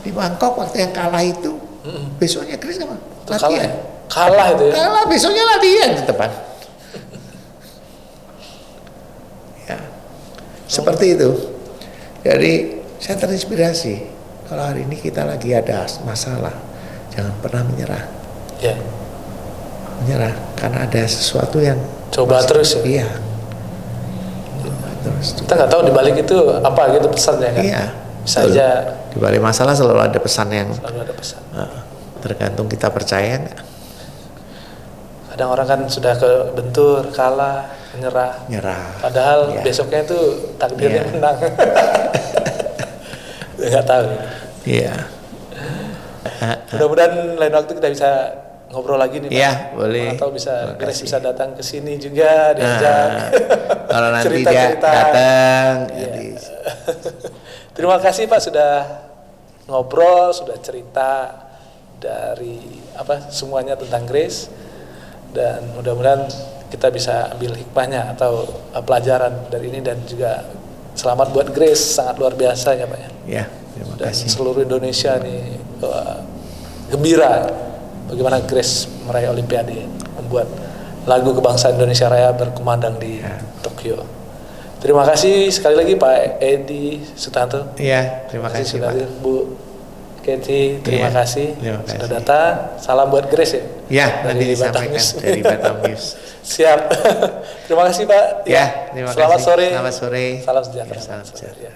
Di 0.00 0.10
Bangkok 0.12 0.52
waktu 0.54 0.84
yang 0.84 0.92
kalah 0.92 1.20
itu 1.20 1.56
Mm-mm. 1.82 2.16
besoknya 2.16 2.56
Chris 2.56 2.78
apa? 2.78 2.96
Kalah, 3.24 3.40
Latihan. 3.40 3.64
ya? 3.64 3.72
kalah 4.04 4.46
itu 4.52 4.64
ya. 4.68 4.72
Kalah 4.76 5.04
besoknya 5.08 5.42
latihan 5.48 5.90
di 5.96 6.02
depan. 6.04 6.30
ya. 9.68 9.78
Seperti 10.64 11.16
itu. 11.16 11.30
Jadi 12.22 12.52
saya 13.00 13.16
terinspirasi. 13.18 13.94
Kalau 14.44 14.60
hari 14.60 14.84
ini 14.84 15.00
kita 15.00 15.24
lagi 15.24 15.56
ada 15.56 15.88
masalah, 16.04 16.52
jangan 17.16 17.32
pernah 17.40 17.64
menyerah. 17.64 18.04
Ya, 18.60 18.76
Menyerah 20.04 20.36
karena 20.54 20.84
ada 20.84 21.02
sesuatu 21.08 21.64
yang 21.64 21.80
coba 22.12 22.44
terus 22.44 22.76
ya. 22.76 22.80
iya. 22.84 23.08
Kita 25.20 25.52
nggak 25.54 25.68
tahu 25.68 25.80
di 25.84 25.90
balik 25.90 26.14
itu 26.18 26.36
apa 26.56 26.80
gitu 26.92 27.06
pesannya 27.08 27.50
kan. 27.50 27.62
Iya. 27.62 27.82
Bisa 28.24 28.38
aja 28.42 28.66
Di 29.08 29.16
balik 29.18 29.38
masalah 29.38 29.72
selalu 29.72 30.00
ada 30.02 30.16
pesan 30.16 30.48
yang 30.48 30.68
selalu 30.72 30.98
ada 31.02 31.12
pesan. 31.12 31.40
eh, 31.52 31.76
tergantung 32.18 32.66
kita 32.66 32.88
percaya 32.88 33.38
nggak. 33.38 33.58
Kadang 35.28 35.48
orang 35.50 35.66
kan 35.66 35.80
sudah 35.84 36.14
kebentur, 36.14 37.10
kalah, 37.10 37.66
menyerah. 37.92 38.32
Nyerah. 38.46 38.82
Padahal 38.98 39.38
Iya. 39.50 39.60
besoknya 39.62 39.98
itu 40.02 40.18
takdirnya 40.56 41.02
Iya. 41.02 41.10
menang. 41.10 41.36
Nggak 43.56 43.84
tahu. 43.84 44.04
Iya. 44.64 44.92
Mudah-mudahan 46.70 47.34
lain 47.34 47.52
waktu 47.52 47.72
kita 47.72 47.88
bisa 47.88 48.08
ngobrol 48.74 48.98
lagi 48.98 49.22
nih. 49.22 49.30
Pak. 49.30 49.38
Iya, 49.38 49.52
boleh. 49.72 50.08
Atau 50.18 50.34
bisa 50.34 50.74
Grace 50.74 51.00
bisa 51.00 51.22
datang 51.22 51.54
ke 51.54 51.62
sini 51.62 51.94
juga 51.96 52.50
diajak. 52.52 53.08
Nah, 53.08 53.28
kalau 53.86 54.08
nanti 54.10 54.26
dia 54.42 54.42
Cerita-cerita. 54.42 54.90
datang, 54.90 55.72
jadi 55.94 56.24
Terima 57.76 57.98
kasih 57.98 58.26
Pak 58.26 58.40
sudah 58.42 58.72
ngobrol, 59.66 60.30
sudah 60.30 60.54
cerita 60.58 61.30
dari 61.96 62.60
apa 62.94 63.30
semuanya 63.30 63.74
tentang 63.74 64.04
Grace 64.04 64.46
dan 65.32 65.74
mudah-mudahan 65.74 66.28
kita 66.68 66.90
bisa 66.90 67.32
ambil 67.32 67.54
hikmahnya 67.54 68.14
atau 68.14 68.44
uh, 68.70 68.82
pelajaran 68.82 69.46
dari 69.48 69.70
ini 69.70 69.80
dan 69.80 69.98
juga 70.04 70.42
selamat 70.94 71.30
buat 71.30 71.48
Grace 71.50 71.98
sangat 71.98 72.18
luar 72.18 72.34
biasa 72.34 72.78
ya 72.78 72.86
Pak 72.86 72.98
ya. 72.98 73.10
ya 73.26 73.44
terima 73.74 73.92
Dan 73.98 74.10
kasih. 74.10 74.26
seluruh 74.30 74.62
Indonesia 74.62 75.18
nih 75.18 75.42
uh, 75.82 76.18
gembira 76.90 77.50
bagaimana 78.14 78.38
Grace 78.42 78.86
meraih 79.02 79.28
Olimpiade 79.28 79.84
membuat 80.14 80.46
lagu 81.04 81.30
kebangsaan 81.30 81.74
Indonesia 81.74 82.06
Raya 82.06 82.30
berkumandang 82.30 82.96
di 82.96 83.18
Ya. 83.18 83.36
Tokyo. 83.60 83.98
Terima 84.78 85.02
kasih 85.02 85.48
sekali 85.48 85.74
lagi 85.74 85.94
Pak 85.94 86.38
Edi 86.38 87.00
Sutanto. 87.14 87.72
Iya, 87.74 88.28
terima 88.28 88.48
kasih 88.48 88.64
sudah 88.70 88.80
Pak. 88.84 88.92
hadir, 88.94 89.08
Bu 89.18 89.34
Keti, 90.20 90.80
terima 90.80 91.08
Iya, 91.08 91.16
kasih 91.18 91.46
terima 91.54 91.80
sudah 91.82 92.00
kasih. 92.00 92.12
datang. 92.14 92.52
Salam 92.78 93.06
buat 93.08 93.26
Grace 93.26 93.54
ya. 93.54 93.62
Ya, 93.84 94.06
Dari 94.22 94.40
nanti 94.40 94.56
Batam 94.56 94.82
News. 94.88 95.06
dari 95.18 95.40
Batam 95.40 95.74
News. 95.82 96.04
Siap. 96.56 96.80
terima 97.64 97.84
kasih 97.84 98.04
Pak. 98.04 98.24
Ya, 98.44 98.64
terima 98.88 99.08
Selamat 99.10 99.36
kasih. 99.36 99.44
sore. 99.46 99.66
Selamat 99.68 99.94
sore. 99.94 100.24
Salam 100.40 100.62
sejahtera. 100.62 100.96
Ya, 100.96 101.02
salam 101.02 101.20
Pak. 101.20 101.28
sejahtera. 101.30 101.68
Ya. 101.68 101.74